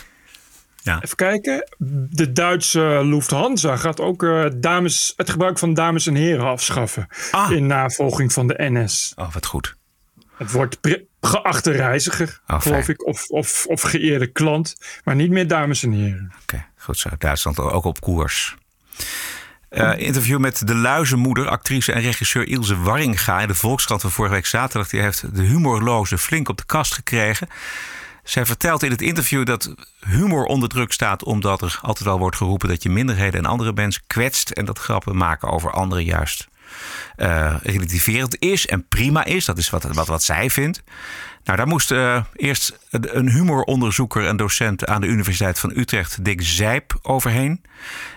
[0.85, 1.69] Even kijken.
[2.11, 7.07] De Duitse Lufthansa gaat ook eh, dames, het gebruik van dames en heren afschaffen.
[7.51, 9.13] In navolging van de NS.
[9.17, 9.77] Oh, wat goed.
[10.37, 10.79] Het wordt
[11.21, 13.07] geachte reiziger, Oh, geloof ik.
[13.07, 14.77] Of, of, of geëerde klant.
[15.05, 16.33] Maar niet meer dames en heren.
[16.43, 17.11] Oké, goed zo.
[17.19, 18.57] Duitsland ook op koers.
[19.69, 24.35] Eh, interview met de luizenmoeder, actrice en regisseur Ilse Warringa in de Volkskrant van vorige
[24.35, 24.89] week zaterdag.
[24.89, 27.49] Die heeft de humorloze flink op de kast gekregen.
[28.31, 29.75] Zij vertelt in het interview dat
[30.07, 33.73] humor onder druk staat omdat er altijd wel wordt geroepen dat je minderheden en andere
[33.73, 36.49] mensen kwetst en dat grappen maken over anderen juist
[37.17, 39.45] eh, relativerend is en prima is.
[39.45, 40.83] Dat is wat, wat, wat zij vindt.
[41.45, 46.43] Nou, daar moest eh, eerst een humoronderzoeker en docent aan de Universiteit van Utrecht, Dick
[46.43, 47.63] Zijp, overheen.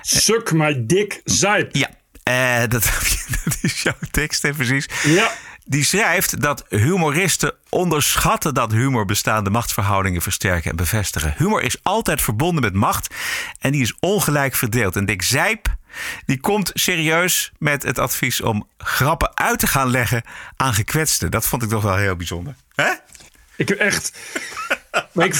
[0.02, 1.76] Suk my Dick Zijp.
[1.76, 1.90] Ja,
[2.24, 2.84] eh, dat,
[3.44, 4.90] dat is jouw tekst, hè, precies.
[5.04, 5.32] Ja.
[5.66, 11.34] Die schrijft dat humoristen onderschatten dat humor bestaande machtsverhoudingen versterken en bevestigen.
[11.38, 13.14] Humor is altijd verbonden met macht
[13.60, 14.96] en die is ongelijk verdeeld.
[14.96, 15.76] En Dick Zijp
[16.26, 20.24] die komt serieus met het advies om grappen uit te gaan leggen
[20.56, 21.32] aan gekwetsten.
[21.32, 22.56] Dat vond ik toch wel heel bijzonder.
[22.76, 22.92] Hè?
[23.56, 24.18] Ik heb echt.
[25.14, 25.34] ik,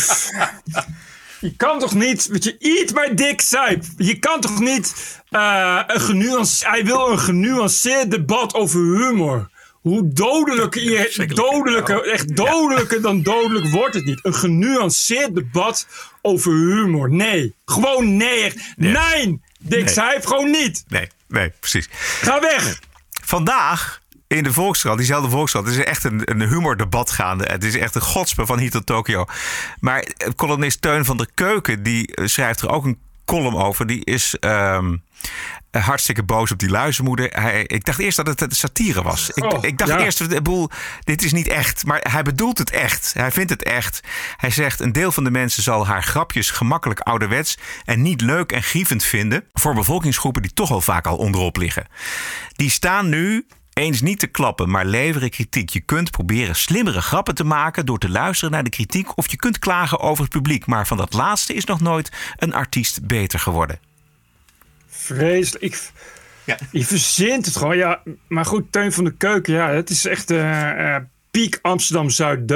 [1.40, 2.28] je kan toch niet.
[2.28, 3.84] Weet je, eat my dick, Zijp.
[3.98, 4.94] Je kan toch niet.
[5.30, 9.50] eh, een genuance, hij wil een genuanceerd debat over humor.
[9.84, 14.20] Hoe dodelijk, je, dodelijker, echt dodelijker dan dodelijk wordt het niet.
[14.22, 15.88] Een genuanceerd debat
[16.22, 17.12] over humor.
[17.12, 17.56] Nee.
[17.66, 18.54] Gewoon nee.
[18.76, 19.42] Nee.
[19.60, 19.94] Dick Nee.
[19.94, 20.84] Zijp, gewoon niet.
[20.88, 21.90] Nee, nee, precies.
[22.22, 22.80] Ga weg.
[23.24, 27.44] Vandaag in de Volkskrant, diezelfde Volkskrant, is echt een, een humordebat gaande.
[27.44, 29.26] Het is echt een godspe van hier tot Tokio.
[29.80, 33.88] Maar eh, columnist Teun van der Keuken, die eh, schrijft er ook een column over.
[33.88, 34.96] Die is ehm,
[35.74, 37.30] eh, hartstikke boos op die luizenmoeder.
[37.30, 39.30] Hij, ik dacht eerst dat het satire was.
[39.30, 40.00] Ik, Oh, ik dacht ja.
[40.00, 40.70] eerst, de boel,
[41.04, 41.86] dit is niet echt.
[41.86, 43.14] Maar hij bedoelt het echt.
[43.14, 44.02] Hij vindt het echt.
[44.38, 47.58] Hij zegt, een deel van de mensen zal haar grapjes gemakkelijk ouderwets...
[47.86, 49.44] en niet leuk en grievend vinden...
[49.54, 51.88] voor bevolkingsgroepen die toch al vaak al onderop liggen.
[52.56, 55.70] Die staan nu eens niet te klappen, maar leveren kritiek.
[55.70, 59.18] Je kunt proberen slimmere grappen te maken door te luisteren naar de kritiek...
[59.18, 60.66] of je kunt klagen over het publiek.
[60.66, 63.80] Maar van dat laatste is nog nooit een artiest beter geworden.
[64.96, 65.64] Vreselijk.
[65.64, 65.92] Ik,
[66.72, 67.78] Je verzint het gewoon.
[67.78, 69.54] Ja, maar goed, Teun van de Keuken.
[69.54, 70.32] Ja, het is echt.
[70.32, 70.96] eh,
[71.32, 72.48] piek Amsterdam-Zuid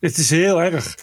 [0.00, 0.94] Het is heel erg.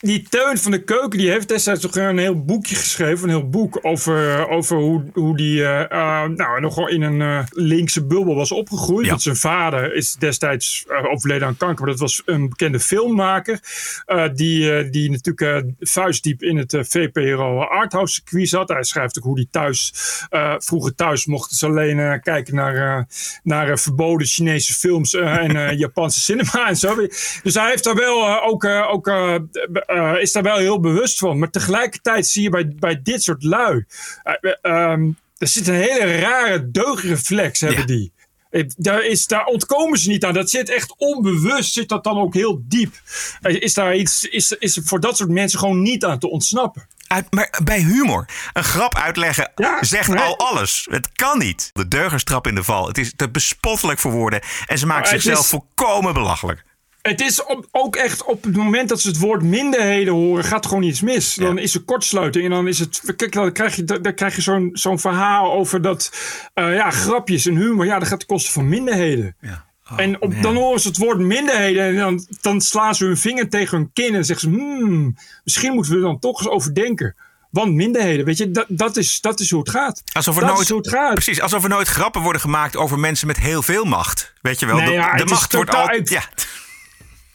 [0.00, 3.24] Die Teun van de Keuken die heeft destijds toch een heel boekje geschreven.
[3.24, 7.44] Een heel boek over, over hoe, hoe die uh, uh, nou, nogal in een uh,
[7.50, 9.08] linkse bubbel was opgegroeid.
[9.08, 11.84] Want zijn vader is destijds overleden aan kanker.
[11.84, 13.60] Maar dat was een bekende filmmaker.
[14.34, 18.68] die, die natuurlijk vuistdiep in het VPRO Arthouse circuit zat.
[18.68, 19.92] Hij schrijft ook hoe hij thuis,
[20.58, 23.06] vroeger thuis mochten ze alleen kijken naar,
[23.42, 26.96] naar verboden Chinese films en Japanse cinema en zo.
[27.42, 29.06] Dus hij heeft daar wel ook, ook
[30.20, 31.38] is daar wel heel bewust van.
[31.38, 33.84] Maar tegelijkertijd zie je bij, bij dit soort lui.
[34.62, 38.12] Um, er zit een hele rare deugdreflex, hebben die.
[38.76, 40.32] Daar, is, daar ontkomen ze niet aan.
[40.32, 42.94] Dat zit echt onbewust, zit dat dan ook heel diep.
[43.40, 46.86] Is daar iets, is, is voor dat soort mensen gewoon niet aan te ontsnappen.
[47.06, 48.28] Uit, maar bij humor.
[48.52, 50.86] Een grap uitleggen zegt al alles.
[50.90, 51.70] Het kan niet.
[51.72, 52.86] De deugerstrap in de val.
[52.86, 54.40] Het is te bespottelijk voor woorden.
[54.66, 55.46] En ze maken zichzelf is...
[55.46, 56.64] volkomen belachelijk.
[57.08, 60.82] Het is ook echt op het moment dat ze het woord minderheden horen, gaat gewoon
[60.82, 61.34] iets mis.
[61.34, 63.00] Dan is er kortsluiting en dan is het.
[63.16, 66.12] Kijk, dan krijg je, dan krijg je zo'n zo'n verhaal over dat.
[66.54, 67.84] Uh, ja, grapjes en humor.
[67.84, 69.36] Ja, dat gaat ten koste van minderheden.
[69.40, 69.64] Ja.
[69.90, 73.16] Oh, en op, dan horen ze het woord minderheden en dan, dan slaan ze hun
[73.16, 76.48] vinger tegen hun kin en zeggen ze: hmm, misschien moeten we er dan toch eens
[76.48, 77.16] over denken.
[77.50, 80.02] Want minderheden, weet je, dat, dat, is, dat is hoe het gaat.
[80.12, 81.14] Alsof er dat nooit, is hoe het gaat.
[81.14, 84.32] Precies, alsof er nooit grappen worden gemaakt over mensen met heel veel macht.
[84.42, 86.08] Weet je wel, nee, de, ja, de macht wordt altijd.
[86.08, 86.22] Ja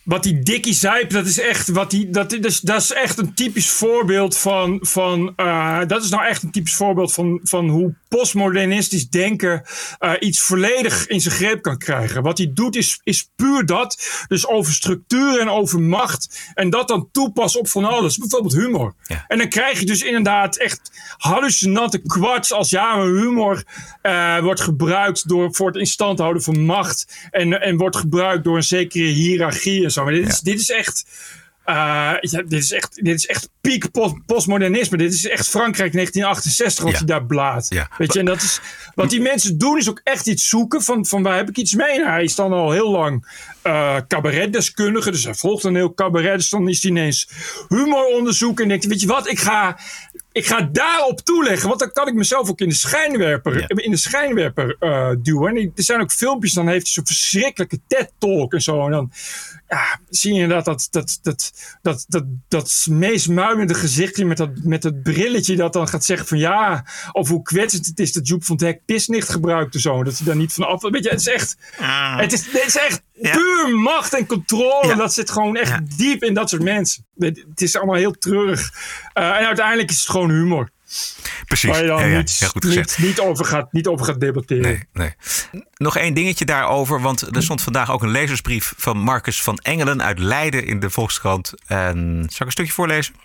[0.04, 3.34] wat die Dickie Zijp, dat is echt, wat die, dat, is, dat is echt een
[3.34, 7.94] typisch voorbeeld van, van uh, dat is nou echt een typisch voorbeeld van, van hoe
[8.08, 9.64] postmodernistisch denken
[10.00, 12.24] uh, iets volledig in zijn greep kan krijgen.
[12.24, 16.88] Wat hij doet is, is puur dat, dus over structuur en over macht en dat
[16.88, 18.94] dan toepassen op van alles, bijvoorbeeld humor.
[19.04, 19.26] Ja.
[19.28, 23.64] En dan krijg je dus inderdaad echt hallucinante kwarts als ja, humor
[24.04, 28.44] uh, wordt gebruikt door, voor het in stand houden van macht en, en wordt gebruikt
[28.44, 30.04] door een zekere hiërarchie en zo.
[30.04, 31.06] Maar dit, is, dit is echt.
[31.66, 31.76] Uh,
[32.20, 33.92] ja, dit, is echt, dit is echt piek
[34.26, 34.98] postmodernisme.
[34.98, 36.98] Dit is echt Frankrijk 1968 wat ja.
[36.98, 37.66] hij daar blaat.
[37.70, 37.90] Ja.
[37.98, 38.60] Weet je, en dat is,
[38.96, 41.76] wat die mensen doen is ook echt iets zoeken van, van waar heb ik iets
[41.76, 41.98] mee.
[41.98, 43.28] Nou, hij is dan al heel lang
[43.64, 46.38] uh, cabaretdeskundige, dus hij volgt een heel cabaret.
[46.38, 47.30] Dus dan is hij ineens
[47.68, 49.80] humoronderzoek en denkt, weet je wat, ik ga,
[50.32, 53.98] ik ga daarop toeleggen, want dan kan ik mezelf ook in de schijnwerper, in de
[53.98, 55.58] schijnwerper uh, duwen.
[55.58, 58.86] En er zijn ook filmpjes, dan heeft hij zo'n verschrikkelijke TED-talk en zo.
[58.86, 59.12] En dan
[59.68, 64.50] ja, zie je inderdaad dat, dat, dat, dat, dat, dat meest muimende gezichtje met dat,
[64.64, 68.28] met dat brilletje dat dan gaat zeggen van ja, of hoe kwetsend het is dat
[68.28, 70.04] Joep van het Hek pisnicht gebruikt of zo.
[70.04, 70.82] Dat hij daar niet van af...
[70.82, 72.20] Weet je, het is echt, ah.
[72.20, 74.92] het is, het is echt puur macht en controle.
[74.92, 77.06] En dat zit gewoon echt diep in dat soort mensen.
[77.18, 78.72] Het, is allemaal heel treurig.
[79.14, 80.70] Uh, en uiteindelijk is het gewoon humor.
[81.46, 81.70] Precies.
[81.70, 84.62] Waar je dan niet, niet, niet, over gaat, niet over gaat debatteren.
[84.62, 85.14] Nee, nee.
[85.74, 87.02] Nog één dingetje daarover.
[87.02, 90.90] Want er stond vandaag ook een lezersbrief van Marcus van Engelen uit Leiden in de
[90.90, 91.54] Volkskrant.
[91.68, 93.16] En zal ik een stukje voorlezen?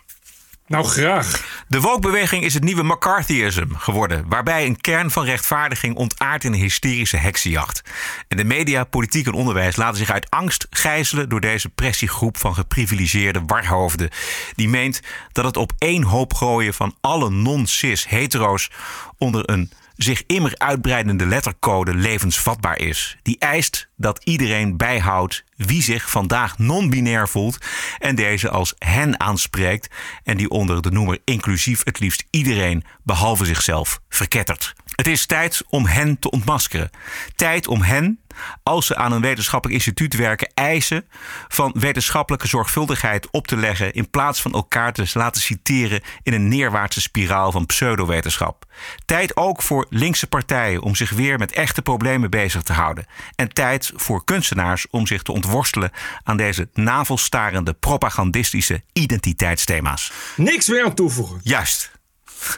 [0.67, 1.63] Nou, graag.
[1.67, 6.59] De wokebeweging is het nieuwe McCarthyism geworden, waarbij een kern van rechtvaardiging ontaart in een
[6.59, 7.81] hysterische heksenjacht.
[8.27, 12.53] En de media, politiek en onderwijs laten zich uit angst gijzelen door deze pressiegroep van
[12.53, 14.09] geprivilegeerde warhoofden,
[14.55, 15.01] die meent
[15.31, 18.71] dat het op één hoop gooien van alle non-cis hetero's
[19.17, 23.17] onder een zich immer uitbreidende lettercode levensvatbaar is.
[23.21, 27.57] Die eist dat iedereen bijhoudt wie zich vandaag non-binair voelt
[27.99, 29.89] en deze als hen aanspreekt
[30.23, 34.73] en die onder de noemer inclusief het liefst iedereen behalve zichzelf verkettert.
[34.95, 36.89] Het is tijd om hen te ontmaskeren.
[37.35, 38.19] Tijd om hen,
[38.63, 41.07] als ze aan een wetenschappelijk instituut werken, eisen
[41.47, 46.47] van wetenschappelijke zorgvuldigheid op te leggen in plaats van elkaar te laten citeren in een
[46.47, 48.65] neerwaartse spiraal van pseudowetenschap.
[49.05, 53.05] Tijd ook voor linkse partijen om zich weer met echte problemen bezig te houden.
[53.35, 55.91] En tijd voor kunstenaars om zich te ontworstelen
[56.23, 60.11] aan deze navelstarende propagandistische identiteitsthema's.
[60.35, 61.39] Niks meer aan toevoegen.
[61.43, 61.91] Juist.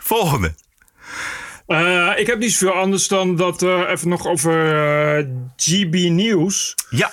[0.01, 0.55] Volgende.
[1.68, 5.93] Uh, ik heb niet zoveel anders dan dat uh, even nog over uh, eh, GB
[6.09, 6.76] News.
[6.89, 7.11] Ja.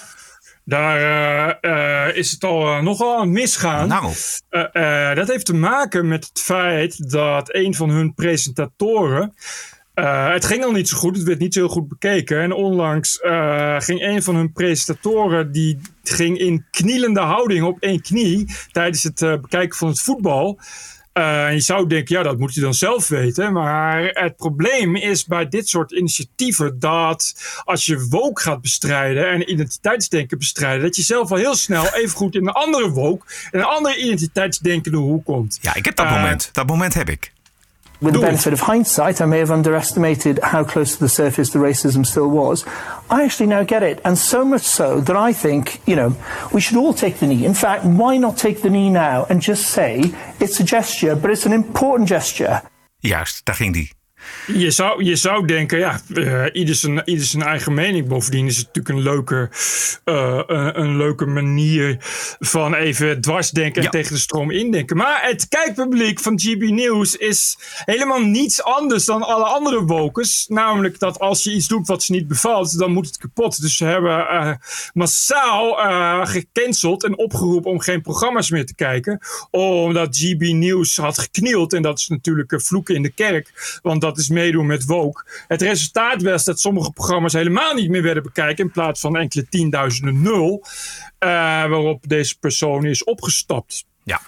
[0.64, 3.88] Daar is het al nogal aan misgaan.
[3.88, 4.12] Nou.
[5.14, 9.34] dat heeft te maken met het feit dat een van hun presentatoren.
[9.94, 12.40] het ging al niet zo goed, het werd niet zo goed bekeken.
[12.40, 13.18] En onlangs
[13.78, 19.40] ging een van hun presentatoren, die ging in knielende houding op één knie tijdens het
[19.40, 20.58] bekijken van het voetbal.
[21.18, 23.52] Uh, je zou denken, ja, dat moet je dan zelf weten.
[23.52, 27.34] Maar het probleem is bij dit soort initiatieven dat
[27.64, 32.16] als je woke gaat bestrijden en identiteitsdenken bestrijden, dat je zelf al heel snel even
[32.16, 35.58] goed in een andere woke en een andere identiteitsdenkende hoek komt.
[35.60, 36.48] Ja, ik heb dat uh, moment.
[36.52, 37.32] Dat moment heb ik.
[38.00, 38.30] With Do the it.
[38.30, 42.28] benefit of hindsight, I may have underestimated how close to the surface the racism still
[42.28, 42.64] was.
[43.08, 44.00] I actually now get it.
[44.04, 46.14] And so much so that I think, you know,
[46.52, 47.44] we should all take the knee.
[47.46, 51.30] In fact, why not take the knee now and just say it's a gesture, but
[51.30, 52.62] it's an important gesture?
[53.00, 53.90] Juist, daar ging die.
[54.46, 58.08] Je zou, je zou denken, ja, eh, ieder, zijn, ieder zijn eigen mening.
[58.08, 59.50] Bovendien is het natuurlijk een leuke,
[60.04, 61.96] eh, een, een leuke manier
[62.38, 64.96] van even dwarsdenken en tegen de stroom indenken.
[64.96, 70.46] Maar het kijkpubliek van GB News is helemaal niets anders dan alle andere wokers.
[70.48, 73.60] Namelijk dat als je iets doet wat ze niet bevalt, dan moet het kapot.
[73.60, 74.52] Dus ze hebben eh,
[74.92, 75.72] massaal
[76.26, 79.20] gecanceld en opgeroepen om geen programma's meer te kijken.
[79.50, 81.72] Omdat GB News had geknield.
[81.72, 83.78] En dat is natuurlijk een vloeken in de kerk.
[83.82, 85.24] Want dat is meedoen met woke.
[85.48, 88.64] Het resultaat was dat sommige programma's helemaal niet meer werden bekijken.
[88.64, 90.64] In plaats van enkele tienduizenden nul.
[91.18, 91.28] eh,
[91.68, 93.84] waarop deze persoon is opgestapt.
[94.04, 94.20] Ja.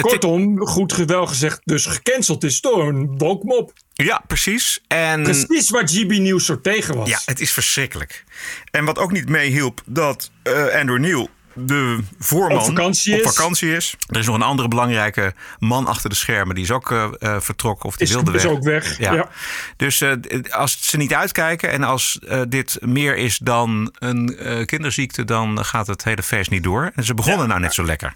[0.00, 3.72] Kortom, goed wel gezegd, dus gecanceld is door een woke mop.
[3.92, 4.80] Ja, precies.
[4.88, 7.08] En Precies waar GB News zo tegen was.
[7.08, 8.24] Ja, het is verschrikkelijk.
[8.70, 13.34] En wat ook niet meehielp, dat eh, Andrew Neil, de voorman, Op vakantie op is.
[13.34, 13.96] vakantie is.
[14.08, 16.54] Er is nog een andere belangrijke man achter de schermen.
[16.54, 18.52] Die is ook eh, eh, vertrokken of die Is- wilde is weg.
[18.52, 19.28] ook weg, ja.
[19.76, 20.12] Dus eh,
[20.50, 25.24] als ze niet uitkijken en als dit meer is dan een kinderziekte...
[25.24, 26.90] dan gaat het hele feest niet door.
[26.94, 28.12] En ze begonnen nou net zo lekker.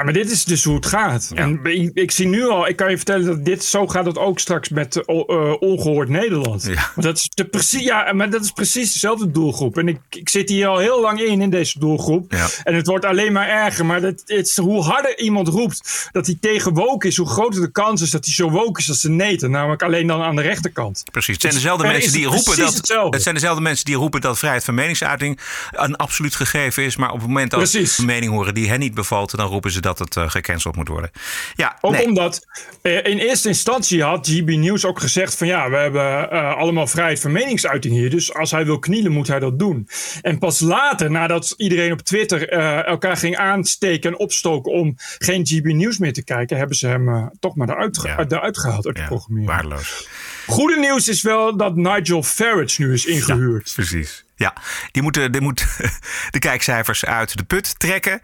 [0.00, 1.30] Ja, maar dit is dus hoe het gaat.
[1.34, 4.18] En ik, ik zie nu al, ik kan je vertellen dat dit zo gaat het
[4.18, 6.70] ook straks met eh, eh, ongehoord Nederland.
[6.96, 9.78] Dat is de precies, ja, maar dat is precies dezelfde doelgroep.
[9.78, 12.32] En ik, ik zit hier al heel lang in in deze doelgroep.
[12.64, 13.86] En het wordt alleen maar erger.
[13.86, 17.60] Maar dat, het is, hoe harder iemand roept dat hij tegen woke is, hoe groter
[17.60, 19.50] de kans is dat hij zo woke is als de neten.
[19.50, 21.02] Namelijk alleen dan aan de rechterkant.
[21.10, 21.32] Precies.
[21.32, 22.74] Het zijn dezelfde mensen die roepen dat.
[22.74, 23.14] hetzelfde.
[23.14, 25.40] Het zijn dezelfde mensen die roepen dat vrijheid van meningsuiting
[25.70, 26.96] een absoluut gegeven is.
[26.96, 29.70] Maar op het moment dat ze een mening horen die hen niet bevalt, dan roepen
[29.70, 31.10] ze dat het eh, gecanceld moet worden.
[31.54, 32.04] Ja, Ook nee.
[32.06, 32.46] omdat
[32.82, 36.86] eh, in eerste instantie had GB News ook gezegd van ja, we hebben eh, allemaal
[36.86, 38.10] vrijheid van meningsuiting hier.
[38.10, 39.88] Dus als hij wil knielen, moet hij dat doen.
[40.22, 42.48] En pas later, nadat iedereen op Twitter
[42.84, 47.30] elkaar ging aansteken en opstoken om geen GB News meer te kijken, hebben ze hem
[47.40, 49.50] toch maar eruit, ge- uit- eruit gehaald uit de programmering.
[49.50, 50.08] Waardeloos.
[50.46, 53.72] Goede nieuws is wel dat Nigel Farage nu is ingehuurd.
[53.74, 54.24] precies.
[54.36, 54.54] Ja,
[54.92, 55.66] die moeten, die moet
[56.30, 58.20] de kijkcijfers uit de put trekken.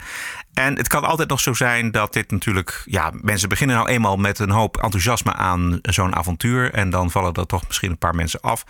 [0.56, 2.82] En het kan altijd nog zo zijn dat dit natuurlijk...
[2.84, 6.72] Ja, mensen beginnen nou eenmaal met een hoop enthousiasme aan zo'n avontuur.
[6.72, 8.64] En dan vallen er toch misschien een paar mensen af.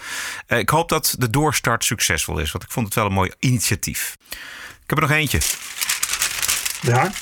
[0.46, 2.52] Eh, ik hoop dat de doorstart succesvol is.
[2.52, 4.16] Want ik vond het wel een mooi initiatief.
[4.30, 4.36] Ik
[4.86, 5.40] heb er nog eentje.
[6.80, 7.02] Ja?
[7.02, 7.12] Dat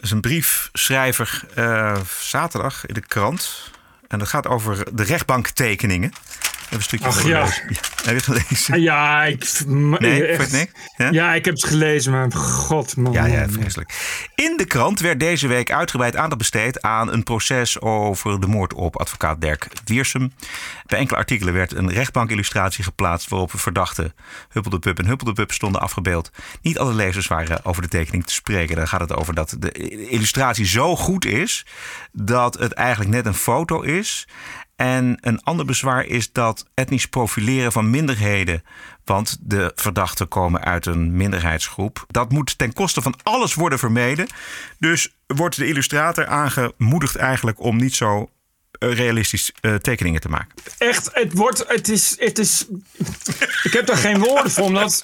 [0.00, 3.70] is een briefschrijver eh, zaterdag in de krant.
[4.08, 6.12] En dat gaat over de rechtbanktekeningen.
[6.70, 7.46] Even een stukje Ach, ja.
[7.46, 7.84] gelezen.
[8.04, 8.80] Heb je gelezen?
[8.80, 9.60] Ja, ik.
[9.66, 10.72] Nee, echt- niks?
[10.96, 11.34] Ja?
[11.34, 13.12] ik heb het gelezen, maar god man.
[13.12, 13.92] Ja, ja, vreselijk.
[14.34, 18.74] In de krant werd deze week uitgebreid aandacht besteed aan een proces over de moord
[18.74, 20.32] op advocaat Dirk Wiersum.
[20.86, 24.14] Bij enkele artikelen werd een rechtbankillustratie geplaatst waarop verdachten
[24.48, 26.30] Huppeldepup en Huppeldepup stonden afgebeeld.
[26.62, 28.76] Niet alle lezers waren over de tekening te spreken.
[28.76, 29.70] Dan gaat het over dat de
[30.08, 31.66] illustratie zo goed is
[32.12, 34.26] dat het eigenlijk net een foto is.
[34.80, 38.62] En een ander bezwaar is dat etnisch profileren van minderheden,
[39.04, 44.26] want de verdachten komen uit een minderheidsgroep, dat moet ten koste van alles worden vermeden.
[44.78, 48.30] Dus wordt de illustrator aangemoedigd eigenlijk om niet zo
[48.70, 50.54] eh, realistisch eh, tekeningen te maken.
[50.78, 52.66] Echt, het wordt, het is, het is,
[53.62, 55.02] ik heb daar geen woorden voor, omdat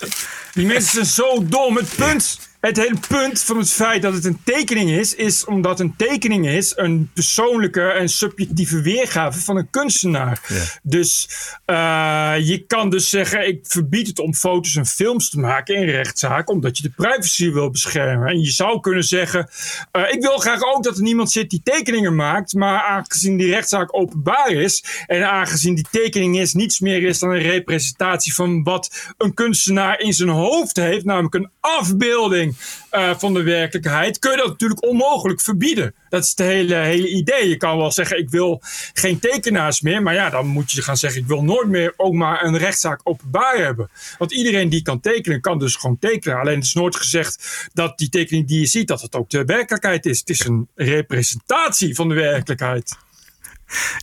[0.52, 1.76] die mensen zijn zo dom.
[1.76, 5.80] Het punt, het hele punt van het feit dat het een tekening is, is omdat
[5.80, 10.40] een tekening is een persoonlijke en subjectieve weergave van een kunstenaar.
[10.82, 11.28] Dus
[11.64, 15.88] eh, je kan dus zeggen, ik verbied het om foto's en films te maken in
[15.88, 18.28] rechtszaak, omdat je de privacy wil beschermen.
[18.28, 19.48] En je zou kunnen zeggen,
[19.92, 23.50] eh, ik wil graag ook dat er niemand zit die tekeningen maakt, maar aangezien die
[23.50, 28.62] rechtszaak openbaar is en aangezien die tekening is niets meer is dan een representatie van
[28.62, 32.55] wat een kunstenaar in zijn hoofd heeft, namelijk een afbeelding
[32.90, 35.94] eh, van de werkelijkheid, kun je dat natuurlijk onmogelijk verbieden.
[36.08, 37.48] Dat is het hele, hele idee.
[37.48, 40.02] Je kan wel zeggen, ik wil geen tekenaars meer.
[40.02, 43.00] Maar ja, dan moet je gaan zeggen, ik wil nooit meer ook maar een rechtszaak
[43.04, 43.90] openbaar hebben.
[44.18, 46.38] Want iedereen die kan tekenen, kan dus gewoon tekenen.
[46.38, 49.44] Alleen het is nooit gezegd dat die tekening die je ziet, dat het ook de
[49.44, 50.18] werkelijkheid is.
[50.18, 52.96] Het is een representatie van de werkelijkheid.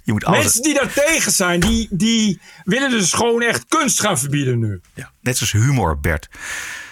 [0.04, 4.00] Je moet alles, Mensen die daar tegen zijn, die, die willen dus gewoon echt kunst
[4.00, 4.82] gaan verbieden nu.
[5.22, 6.30] net zoals humor, Bert.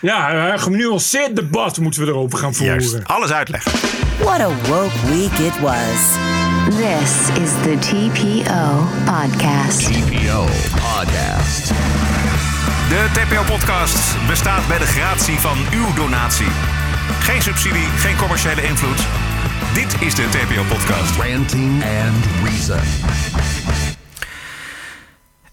[0.02, 2.80] Ja, een genuanceerd debat moeten we erover gaan voeren.
[2.80, 3.72] Juist, alles uitleggen.
[4.20, 6.00] What a woke week it was.
[6.70, 9.80] This is the TPO podcast.
[9.80, 11.68] TPO Podcast.
[12.90, 16.48] De TPO-podcast bestaat bij de gratie van uw donatie.
[17.20, 19.00] Geen subsidie, geen commerciële invloed.
[19.74, 21.16] Dit is de TPO-podcast.
[21.16, 22.80] Ranting and Reason.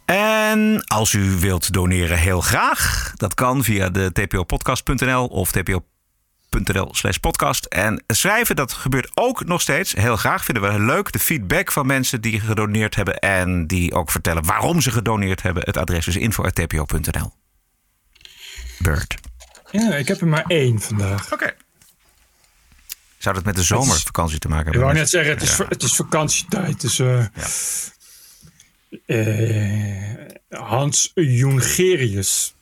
[0.05, 3.13] En als u wilt doneren, heel graag.
[3.17, 7.65] Dat kan via de tpopodcast.nl of tpo.nl slash podcast.
[7.65, 9.93] En schrijven, dat gebeurt ook nog steeds.
[9.93, 11.13] Heel graag vinden we leuk.
[11.13, 13.19] De feedback van mensen die gedoneerd hebben...
[13.19, 15.63] en die ook vertellen waarom ze gedoneerd hebben.
[15.63, 17.33] Het adres is info.tpo.nl.
[18.79, 19.15] Bert.
[19.71, 21.33] Ja, ik heb er maar één vandaag.
[21.33, 21.55] Oké.
[23.19, 24.89] Zou dat met de zomervakantie te maken Ik hebben?
[24.89, 25.67] wou net zeggen, het is, Ja.
[25.69, 26.81] het is vakantietijd.
[26.81, 27.25] Dus, eh,
[29.07, 32.53] eh, Hans Jongerius.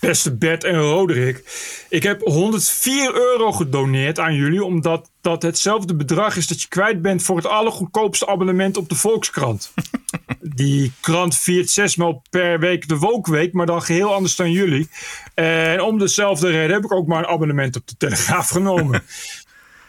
[0.00, 1.44] Beste Bert en Roderick.
[1.88, 4.64] Ik heb 104 euro gedoneerd aan jullie.
[4.64, 8.94] Omdat dat hetzelfde bedrag is dat je kwijt bent voor het allergoedkoopste abonnement op de
[8.94, 9.72] Volkskrant.
[10.40, 14.88] Die krant viert zesmaal per week de Wokweek, maar dan geheel anders dan jullie.
[15.34, 19.02] En om dezelfde reden heb ik ook maar een abonnement op de Telegraaf genomen.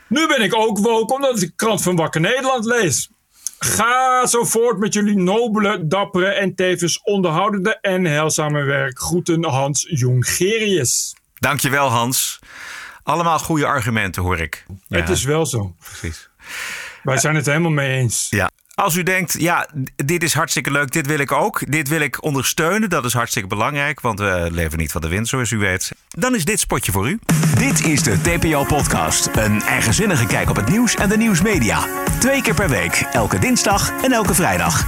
[0.08, 3.10] nu ben ik ook woke, omdat ik de krant van Wakker Nederland lees.
[3.60, 9.00] Ga zo voort met jullie nobele, dappere en tevens onderhoudende en heilzame werk.
[9.00, 11.16] Groeten Hans Jongerius.
[11.34, 12.40] Dankjewel Hans.
[13.04, 14.66] Allemaal goede argumenten hoor ik.
[14.88, 15.76] Het is wel zo.
[15.80, 16.30] Precies.
[17.04, 18.28] Wij zijn het helemaal mee eens.
[18.30, 18.50] Ja.
[18.80, 21.72] Als u denkt, ja, dit is hartstikke leuk, dit wil ik ook.
[21.72, 24.02] Dit wil ik ondersteunen, dat is hartstikke belangrijk.
[24.02, 25.92] Want we leven niet van de wind, zoals u weet.
[26.10, 27.20] Dan is dit spotje voor u.
[27.58, 29.30] Dit is de TPO-podcast.
[29.34, 31.86] Een eigenzinnige kijk op het nieuws en de nieuwsmedia.
[32.20, 34.86] Twee keer per week, elke dinsdag en elke vrijdag.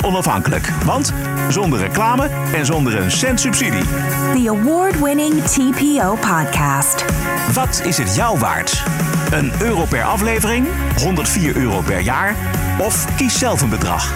[0.00, 1.12] 100% onafhankelijk, want
[1.48, 3.84] zonder reclame en zonder een cent subsidie.
[4.34, 7.04] The award-winning TPO podcast.
[7.52, 8.82] Wat is het jou waard?
[9.30, 10.66] Een euro per aflevering?
[10.96, 12.36] 104 euro per jaar?
[12.78, 14.14] Of kies zelf een bedrag?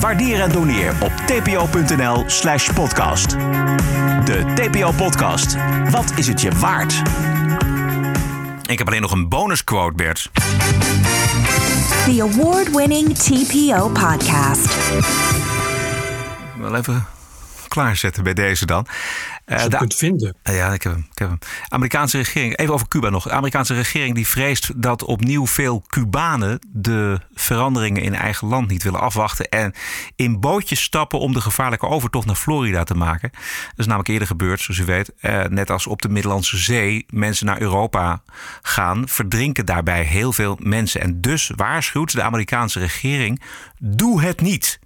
[0.00, 3.30] Waardeer en doneer op tpo.nl slash podcast.
[4.24, 5.56] De TPO-podcast.
[5.90, 7.02] Wat is het je waard?
[8.66, 10.30] Ik heb alleen nog een bonusquote, Bert.
[12.04, 14.74] The award-winning TPO podcast.
[16.60, 17.06] Wel even
[17.68, 18.86] klaarzetten bij deze dan.
[19.44, 20.36] Eh, Als je de- kunt vinden.
[20.42, 21.06] Eh, Ja, ik heb hem.
[21.12, 21.38] Ik heb hem.
[21.68, 23.24] Amerikaanse regering, even over Cuba nog.
[23.24, 28.82] De Amerikaanse regering die vreest dat opnieuw veel Cubanen de veranderingen in eigen land niet
[28.82, 29.48] willen afwachten.
[29.48, 29.74] En
[30.16, 33.30] in bootjes stappen om de gevaarlijke overtocht naar Florida te maken.
[33.32, 35.12] Dat is namelijk eerder gebeurd, zoals u weet.
[35.20, 38.22] Eh, net als op de Middellandse Zee mensen naar Europa
[38.62, 41.00] gaan, verdrinken daarbij heel veel mensen.
[41.00, 43.42] En dus waarschuwt de Amerikaanse regering:
[43.78, 44.78] doe het niet.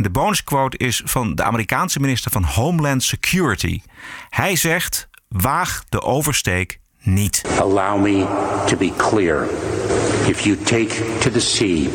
[0.00, 3.80] De bonusquote is van de Amerikaanse minister van Homeland Security.
[4.28, 7.44] Hij zegt: waag de oversteek niet.
[7.60, 8.26] Allow me
[8.66, 9.48] to be clear.
[10.26, 11.88] If you take to the sea,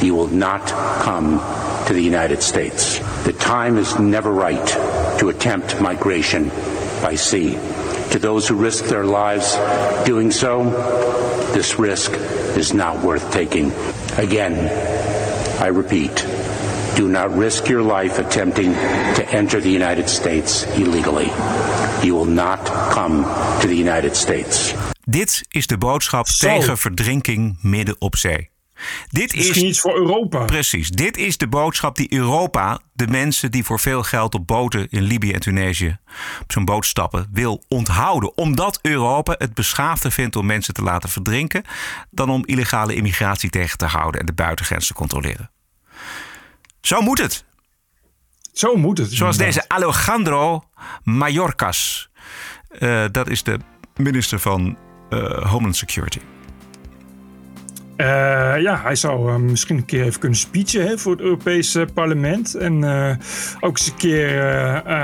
[0.00, 1.38] you will not come
[1.86, 3.00] to the United States.
[3.22, 4.78] The time is never right
[5.18, 6.50] to attempt migration
[7.08, 7.58] by sea.
[8.10, 9.58] To those who risk their lives
[10.04, 10.64] doing so,
[11.52, 12.12] this risk
[12.56, 13.72] is not worth taking.
[14.16, 14.54] Again,
[15.60, 16.26] I repeat,
[16.96, 18.74] do not risk your life attempting
[19.14, 21.30] to enter the United States illegally.
[22.02, 23.22] You will not come
[23.60, 24.74] to the United States.
[25.04, 26.46] Dit is de boodschap Zo.
[26.46, 28.50] tegen verdrinking midden op zee.
[29.10, 30.44] Dit Misschien is iets voor Europa.
[30.44, 30.90] Precies.
[30.90, 35.02] Dit is de boodschap die Europa, de mensen die voor veel geld op boten in
[35.02, 35.98] Libië en Tunesië
[36.42, 38.36] op zo'n boot stappen, wil onthouden.
[38.36, 41.62] Omdat Europa het beschaafder vindt om mensen te laten verdrinken
[42.10, 45.50] dan om illegale immigratie tegen te houden en de buitengrens te controleren.
[46.86, 47.44] Zo moet het.
[48.52, 49.12] Zo moet het.
[49.12, 49.64] Zoals inderdaad.
[49.64, 50.64] deze Alejandro
[51.02, 52.10] Mayorkas.
[52.68, 53.58] Eh, dat is de
[53.96, 54.78] minister van
[55.10, 56.20] eh, Homeland Security.
[57.96, 58.06] Eh,
[58.58, 62.54] ja, hij zou eh, misschien een keer even kunnen speechen hè, voor het Europese parlement.
[62.54, 63.16] En eh,
[63.60, 64.28] ook eens een keer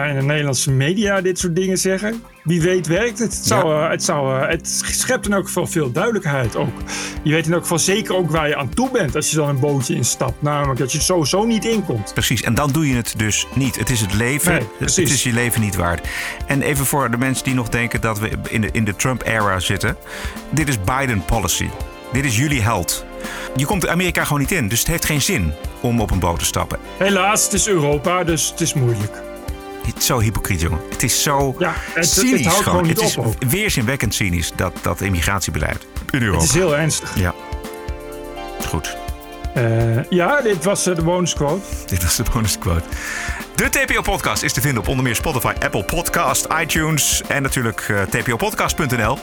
[0.08, 2.22] in de Nederlandse media dit soort dingen zeggen.
[2.42, 3.34] Wie weet werkt het.
[3.34, 6.72] Het, zou, het, zou, het schept in elk geval veel duidelijkheid ook.
[7.22, 9.48] Je weet in elk geval zeker ook waar je aan toe bent als je dan
[9.48, 10.42] een bootje instapt.
[10.42, 12.10] Namelijk dat je er sowieso niet in komt.
[12.14, 13.78] Precies, en dan doe je het dus niet.
[13.78, 14.52] Het is het leven.
[14.52, 16.08] Nee, het is je leven niet waard.
[16.46, 19.60] En even voor de mensen die nog denken dat we in de, in de Trump-era
[19.60, 19.96] zitten.
[20.50, 21.68] Dit is Biden policy.
[22.12, 23.04] Dit is jullie held.
[23.56, 26.38] Je komt Amerika gewoon niet in, dus het heeft geen zin om op een boot
[26.38, 26.78] te stappen.
[26.96, 29.22] Helaas, het is Europa, dus het is moeilijk.
[29.86, 30.80] Het is zo hypocriet, jongen.
[30.90, 34.72] Het is zo Ja, het- het cynisch houdt gewoon Het is op weerzinwekkend cynisch, dat,
[34.82, 36.40] dat immigratiebeleid in Europa.
[36.40, 37.18] Het is heel ernstig.
[37.18, 37.34] Ja.
[38.68, 38.96] Goed.
[39.54, 41.62] Eh, ja, dit was eh, de bonusquote.
[41.86, 42.82] Dit was de bonusquote.
[43.54, 48.02] De TPO-podcast is te vinden op onder meer Spotify, Apple Podcast, iTunes en natuurlijk eh,
[48.02, 49.18] tpopodcast.nl.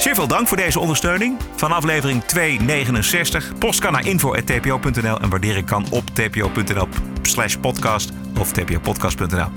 [0.00, 3.52] Zeer veel dank voor deze ondersteuning van aflevering 269.
[3.58, 6.88] Post kan naar info.tpo.nl en waarderen kan op tpo.nl
[7.22, 9.48] slash podcast of tpopodcast.nl.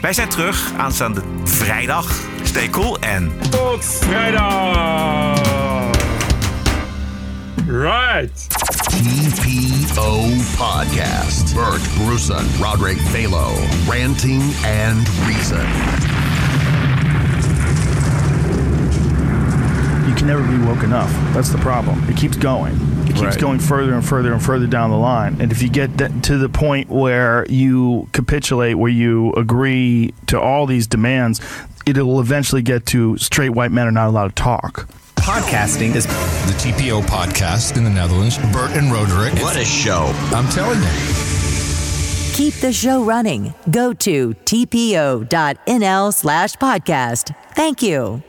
[0.00, 2.20] Wij zijn terug aanstaande vrijdag.
[2.42, 5.40] Stay cool en Tot vrijdag!
[7.66, 8.46] Right.
[8.88, 10.20] TPO
[10.56, 11.54] Podcast.
[11.54, 13.52] Bert Bruson, Roderick Balo,
[13.88, 16.19] ranting and reason.
[20.30, 21.10] Never be woke enough.
[21.34, 22.08] That's the problem.
[22.08, 22.74] It keeps going.
[23.02, 23.38] It keeps Right.
[23.38, 25.36] going further and further and further down the line.
[25.40, 30.40] And if you get that to the point where you capitulate, where you agree to
[30.40, 31.40] all these demands,
[31.84, 34.88] it will eventually get to straight white men are not allowed to talk.
[35.16, 38.38] Podcasting is the TPO podcast in the Netherlands.
[38.52, 39.34] Bert and Roderick.
[39.42, 40.12] What a show.
[40.32, 40.88] I'm telling you.
[42.34, 43.52] Keep the show running.
[43.70, 47.34] Go to tpo.nl slash podcast.
[47.54, 48.22] Thank you.